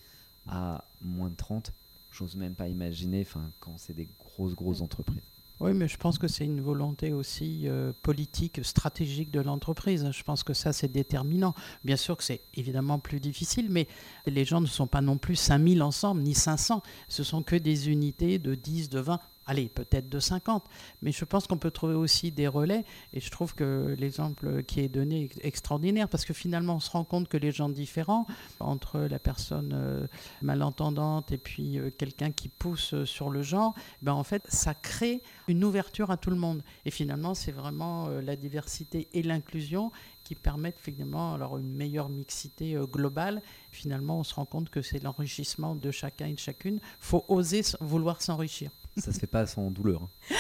à 0.47 0.85
moins 1.03 1.31
de 1.31 1.37
30, 1.37 1.73
j'ose 2.11 2.37
même 2.37 2.55
pas 2.55 2.69
imaginer 2.69 3.27
quand 3.61 3.79
c'est 3.79 3.95
des 3.95 4.09
grosses, 4.19 4.55
grosses 4.55 4.81
entreprises. 4.81 5.23
Oui, 5.61 5.73
mais 5.73 5.87
je 5.87 5.97
pense 5.97 6.19
que 6.19 6.27
c'est 6.27 6.45
une 6.45 6.61
volonté 6.61 7.13
aussi 7.13 7.63
euh, 7.69 7.93
politique, 8.03 8.65
stratégique 8.65 9.31
de 9.31 9.41
l'entreprise. 9.41 10.11
Je 10.11 10.23
pense 10.25 10.43
que 10.43 10.53
ça, 10.53 10.73
c'est 10.73 10.91
déterminant. 10.91 11.55
Bien 11.85 11.97
sûr 11.97 12.17
que 12.17 12.25
c'est 12.25 12.41
évidemment 12.55 12.99
plus 12.99 13.21
difficile, 13.21 13.69
mais 13.71 13.87
les 14.27 14.45
gens 14.45 14.61
ne 14.61 14.67
sont 14.67 14.89
pas 14.89 15.01
non 15.01 15.17
plus 15.17 15.37
5000 15.37 15.81
ensemble, 15.83 16.23
ni 16.23 16.35
500. 16.35 16.83
Ce 17.09 17.23
sont 17.23 17.45
que 17.45 17.55
des 17.55 17.89
unités 17.89 18.41
de 18.41 18.57
10, 18.57 18.89
de 18.89 18.99
20, 18.99 19.21
allez, 19.47 19.69
peut-être 19.69 20.09
de 20.09 20.19
50, 20.19 20.65
mais 21.03 21.13
je 21.13 21.25
pense 21.25 21.47
qu'on 21.47 21.59
peut 21.59 21.71
trouver 21.71 21.95
aussi 21.95 22.31
des 22.31 22.49
relais, 22.49 22.85
et 23.13 23.21
je 23.21 23.31
trouve 23.31 23.55
que 23.55 23.95
l'exemple 23.99 24.63
qui 24.65 24.81
est 24.81 24.89
donné 24.89 25.25
est 25.25 25.45
extraordinaire, 25.45 26.09
parce 26.09 26.25
que 26.25 26.33
finalement, 26.35 26.77
on 26.77 26.81
se 26.81 26.91
rend 26.91 27.05
compte 27.05 27.29
que 27.29 27.37
les 27.37 27.53
gens 27.53 27.69
différents, 27.69 28.27
entre 28.61 29.01
la 29.01 29.19
personne 29.19 29.73
euh, 29.73 30.07
malentendante 30.43 31.33
et 31.33 31.39
puis 31.39 31.79
euh, 31.79 31.91
quelqu'un 31.91 32.31
qui 32.31 32.49
pousse 32.49 33.05
sur 33.05 33.31
le 33.31 33.43
genre, 33.43 33.75
ben 34.03 34.13
en 34.13 34.25
fait, 34.25 34.43
ça 34.49 34.75
crée 34.75 35.23
une 35.49 35.65
ouverture 35.65 36.11
à 36.11 36.17
tout 36.17 36.31
le 36.31 36.37
monde. 36.37 36.63
Et 36.85 36.91
finalement, 36.91 37.35
c'est 37.35 37.53
vraiment 37.53 38.09
euh, 38.09 38.21
la 38.21 38.37
diversité 38.37 39.09
et 39.13 39.23
l'inclusion 39.23 39.93
qui 40.25 40.35
permettent 40.35 40.79
finalement 40.79 41.35
alors 41.35 41.59
une 41.59 41.75
meilleure 41.75 42.09
mixité 42.09 42.79
globale. 42.91 43.43
Finalement, 43.73 44.21
on 44.21 44.25
se 44.25 44.35
rend 44.35 44.47
compte 44.47 44.71
que 44.71 44.81
c'est 44.81 45.03
l'enrichissement 45.03 45.75
de 45.75 45.91
chacun 45.91 46.27
et 46.27 46.33
de 46.33 46.39
chacune. 46.39 46.77
Il 46.77 46.81
faut 47.01 47.27
oser 47.29 47.61
vouloir 47.81 48.23
s'enrichir. 48.23 48.71
Ça 48.97 49.13
se 49.13 49.19
fait 49.19 49.27
pas 49.27 49.47
sans 49.47 49.71
douleur. 49.71 50.03
Hein. 50.03 50.37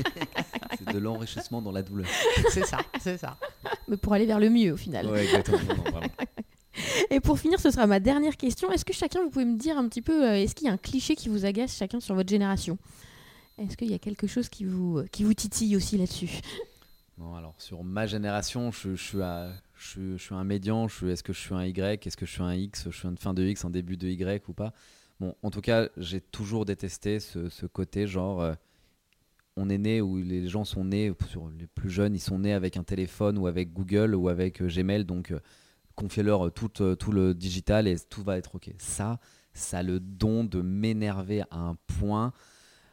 c'est 0.78 0.92
de 0.92 0.98
l'enrichissement 0.98 1.62
dans 1.62 1.72
la 1.72 1.82
douleur. 1.82 2.06
C'est 2.50 2.66
ça, 2.66 2.78
c'est 3.00 3.18
ça. 3.18 3.38
Mais 3.88 3.96
pour 3.96 4.12
aller 4.12 4.26
vers 4.26 4.40
le 4.40 4.50
mieux 4.50 4.72
au 4.72 4.76
final. 4.76 5.08
Ouais, 5.08 5.24
exactement. 5.24 5.58
Et 7.10 7.20
pour 7.20 7.38
finir, 7.38 7.60
ce 7.60 7.70
sera 7.70 7.86
ma 7.86 8.00
dernière 8.00 8.36
question. 8.36 8.70
Est-ce 8.72 8.84
que 8.84 8.92
chacun, 8.92 9.22
vous 9.22 9.30
pouvez 9.30 9.44
me 9.44 9.56
dire 9.56 9.78
un 9.78 9.88
petit 9.88 10.02
peu, 10.02 10.28
euh, 10.28 10.34
est-ce 10.34 10.54
qu'il 10.54 10.66
y 10.66 10.70
a 10.70 10.72
un 10.72 10.78
cliché 10.78 11.14
qui 11.14 11.28
vous 11.28 11.44
agace 11.44 11.76
chacun 11.76 12.00
sur 12.00 12.14
votre 12.14 12.28
génération? 12.28 12.78
Est-ce 13.58 13.76
qu'il 13.76 13.90
y 13.90 13.94
a 13.94 13.98
quelque 13.98 14.26
chose 14.26 14.48
qui 14.48 14.64
vous, 14.64 15.04
qui 15.12 15.24
vous 15.24 15.34
titille 15.34 15.76
aussi 15.76 15.96
là-dessus? 15.96 16.40
Non, 17.18 17.36
alors 17.36 17.54
sur 17.58 17.84
ma 17.84 18.06
génération, 18.06 18.72
je, 18.72 18.96
suis, 18.96 19.18
je, 19.76 20.16
suis, 20.16 20.34
un 20.34 20.42
médian. 20.44 20.86
Est-ce 20.86 21.22
que 21.22 21.32
je 21.32 21.38
suis 21.38 21.54
un 21.54 21.64
Y? 21.64 22.06
Est-ce 22.06 22.16
que 22.16 22.26
je 22.26 22.32
suis 22.32 22.42
un 22.42 22.54
X? 22.54 22.86
Je 22.90 22.96
suis 22.96 23.06
un 23.06 23.14
fin 23.16 23.34
de 23.34 23.44
X, 23.44 23.64
un 23.64 23.70
début 23.70 23.96
de 23.96 24.08
Y 24.08 24.48
ou 24.48 24.52
pas? 24.52 24.72
En 25.42 25.50
tout 25.50 25.60
cas, 25.60 25.88
j'ai 25.96 26.20
toujours 26.20 26.64
détesté 26.64 27.20
ce, 27.20 27.66
côté 27.66 28.06
genre. 28.06 28.42
Euh, 28.42 28.54
on 29.56 29.68
est 29.68 29.78
né 29.78 30.00
où 30.00 30.16
les 30.16 30.48
gens 30.48 30.64
sont 30.64 30.84
nés, 30.84 31.12
sur 31.28 31.48
les 31.48 31.68
plus 31.68 31.90
jeunes, 31.90 32.14
ils 32.14 32.20
sont 32.20 32.40
nés 32.40 32.52
avec 32.52 32.76
un 32.76 32.82
téléphone 32.82 33.38
ou 33.38 33.46
avec 33.46 33.72
Google 33.72 34.14
ou 34.16 34.28
avec 34.28 34.60
euh, 34.60 34.68
Gmail, 34.68 35.04
donc 35.04 35.30
euh, 35.30 35.38
confiez-leur 35.94 36.52
tout, 36.52 36.72
le 37.12 37.34
digital 37.34 37.86
et 37.86 37.96
tout 38.10 38.24
va 38.24 38.36
être 38.36 38.56
OK. 38.56 38.70
Ça, 38.78 39.20
ça 39.52 39.78
a 39.78 39.82
le 39.84 40.00
don 40.00 40.42
de 40.42 40.60
m'énerver 40.60 41.42
à 41.52 41.58
un 41.58 41.76
point 41.98 42.32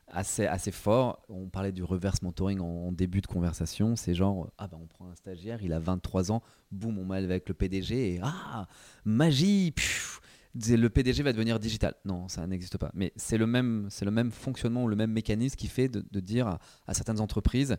assez, 0.07 0.45
assez 0.45 0.71
fort. 0.71 1.23
On 1.29 1.49
parlait 1.49 1.71
du 1.71 1.83
reverse 1.83 2.21
mentoring 2.21 2.59
en, 2.59 2.91
début 2.91 3.21
de 3.21 3.27
conversation. 3.27 3.95
C'est 3.95 4.13
genre, 4.13 4.51
ah 4.57 4.67
ben 4.67 4.77
on 4.81 4.85
prend 4.85 5.07
un 5.07 5.15
stagiaire, 5.15 5.63
il 5.63 5.73
a 5.73 5.79
23 5.79 6.31
ans, 6.31 6.43
boum, 6.71 6.99
on 6.99 7.05
met 7.05 7.17
avec 7.17 7.47
le 7.47 7.55
PDG 7.55 8.15
et 8.15 8.19
ah, 8.21 8.67
magie, 9.03 9.73
le 10.55 10.89
PDG 10.89 11.23
va 11.23 11.33
devenir 11.33 11.59
digital. 11.59 11.95
Non, 12.05 12.27
ça 12.27 12.45
n'existe 12.47 12.77
pas. 12.77 12.91
Mais 12.93 13.13
c'est 13.15 13.37
le 13.37 13.47
même, 13.47 13.89
fonctionnement, 14.31 14.87
le 14.87 14.95
même 14.95 15.11
mécanisme 15.11 15.55
qui 15.55 15.67
fait 15.67 15.87
de, 15.87 16.19
dire 16.19 16.57
à, 16.87 16.93
certaines 16.93 17.21
entreprises, 17.21 17.77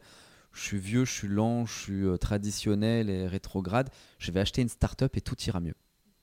je 0.53 0.61
suis 0.61 0.79
vieux, 0.79 1.05
je 1.05 1.13
suis 1.13 1.29
lent, 1.29 1.65
je 1.65 1.73
suis 1.73 2.05
euh, 2.05 2.17
traditionnel 2.19 3.09
et 3.09 3.27
rétrograde, 3.27 3.89
je 4.19 4.31
vais 4.33 4.41
acheter 4.41 4.61
une 4.61 4.69
start-up 4.69 5.17
et 5.17 5.23
tout 5.23 5.37
ira 5.47 5.61
mieux. 5.61 5.75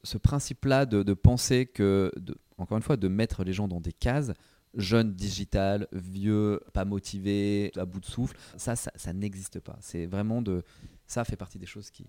Ce 0.03 0.19
principe-là 0.19 0.85
de, 0.85 1.13
penser 1.13 1.65
que, 1.65 2.12
encore 2.57 2.77
une 2.77 2.83
fois, 2.83 2.95
de 2.95 3.07
mettre 3.07 3.43
les 3.43 3.53
gens 3.53 3.67
dans 3.67 3.81
des 3.81 3.91
cases, 3.91 4.31
jeunes 4.75 5.13
digital, 5.13 5.88
vieux, 5.91 6.62
pas 6.73 6.85
motivés, 6.85 7.71
à 7.75 7.85
bout 7.85 7.99
de 7.99 8.05
souffle, 8.05 8.38
ça, 8.55 8.75
ça, 8.75 9.13
n'existe 9.13 9.59
pas. 9.59 9.77
C'est 9.81 10.05
vraiment 10.05 10.41
de, 10.41 10.63
ça 11.07 11.25
fait 11.25 11.35
partie 11.35 11.57
des 11.57 11.65
choses 11.65 11.89
qui 11.89 12.05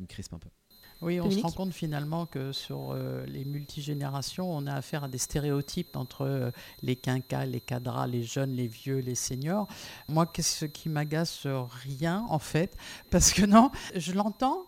me 0.00 0.06
crispent 0.06 0.34
un 0.34 0.38
peu. 0.38 0.50
Oui, 1.02 1.18
on 1.18 1.30
se 1.30 1.40
rend 1.40 1.50
compte 1.50 1.72
finalement 1.72 2.26
que 2.26 2.52
sur 2.52 2.92
euh, 2.92 3.24
les 3.26 3.46
multigénérations, 3.46 4.50
on 4.50 4.66
a 4.66 4.74
affaire 4.74 5.04
à 5.04 5.08
des 5.08 5.18
stéréotypes 5.18 5.96
entre 5.96 6.26
euh, 6.26 6.50
les 6.82 6.94
quinquas, 6.94 7.46
les 7.46 7.60
cadras, 7.60 8.06
les 8.06 8.22
jeunes, 8.22 8.52
les 8.52 8.66
vieux, 8.66 8.98
les 8.98 9.14
seniors. 9.14 9.66
Moi, 10.08 10.26
qu'est-ce 10.26 10.66
qui 10.66 10.90
m'agace 10.90 11.46
Rien, 11.46 12.26
en 12.28 12.38
fait. 12.38 12.76
Parce 13.10 13.32
que 13.32 13.46
non, 13.46 13.70
je 13.94 14.12
l'entends. 14.12 14.66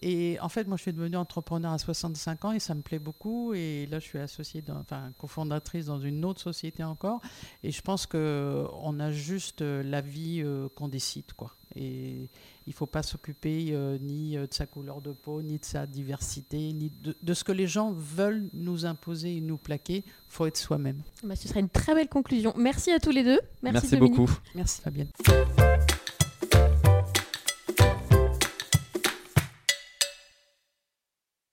Et 0.00 0.38
en 0.40 0.48
fait, 0.48 0.66
moi, 0.66 0.76
je 0.76 0.82
suis 0.82 0.92
devenue 0.92 1.16
entrepreneur 1.16 1.72
à 1.72 1.78
65 1.78 2.44
ans 2.46 2.52
et 2.52 2.60
ça 2.60 2.74
me 2.74 2.82
plaît 2.82 2.98
beaucoup. 2.98 3.52
Et 3.52 3.86
là, 3.90 3.98
je 3.98 4.04
suis 4.04 4.18
associée, 4.18 4.62
dans, 4.62 4.78
enfin, 4.78 5.12
cofondatrice 5.18 5.86
dans 5.86 6.00
une 6.00 6.24
autre 6.24 6.40
société 6.40 6.82
encore. 6.82 7.20
Et 7.62 7.70
je 7.70 7.82
pense 7.82 8.06
qu'on 8.06 9.00
a 9.00 9.12
juste 9.12 9.60
euh, 9.60 9.82
la 9.82 10.00
vie 10.00 10.42
qu'on 10.74 10.88
décide, 10.88 11.32
quoi. 11.34 11.52
Et 11.76 12.28
il 12.66 12.70
ne 12.70 12.72
faut 12.72 12.86
pas 12.86 13.02
s'occuper 13.02 13.68
euh, 13.70 13.98
ni 14.00 14.36
euh, 14.36 14.46
de 14.46 14.54
sa 14.54 14.66
couleur 14.66 15.00
de 15.00 15.12
peau, 15.12 15.42
ni 15.42 15.58
de 15.58 15.64
sa 15.64 15.86
diversité, 15.86 16.72
ni 16.72 16.90
de, 17.22 17.34
ce 17.34 17.44
que 17.44 17.52
les 17.52 17.66
gens 17.66 17.92
veulent 17.92 18.48
nous 18.52 18.86
imposer 18.86 19.36
et 19.36 19.40
nous 19.40 19.58
plaquer. 19.58 20.04
Il 20.06 20.12
faut 20.28 20.46
être 20.46 20.56
soi-même. 20.56 21.02
Bah, 21.22 21.36
ce 21.36 21.48
serait 21.48 21.60
une 21.60 21.68
très 21.68 21.94
belle 21.94 22.08
conclusion. 22.08 22.54
Merci 22.56 22.90
à 22.90 22.98
tous 22.98 23.10
les 23.10 23.24
deux. 23.24 23.40
Merci, 23.62 23.88
Merci 23.90 23.96
beaucoup. 23.96 24.30
Merci 24.54 24.80
Fabienne. 24.80 25.08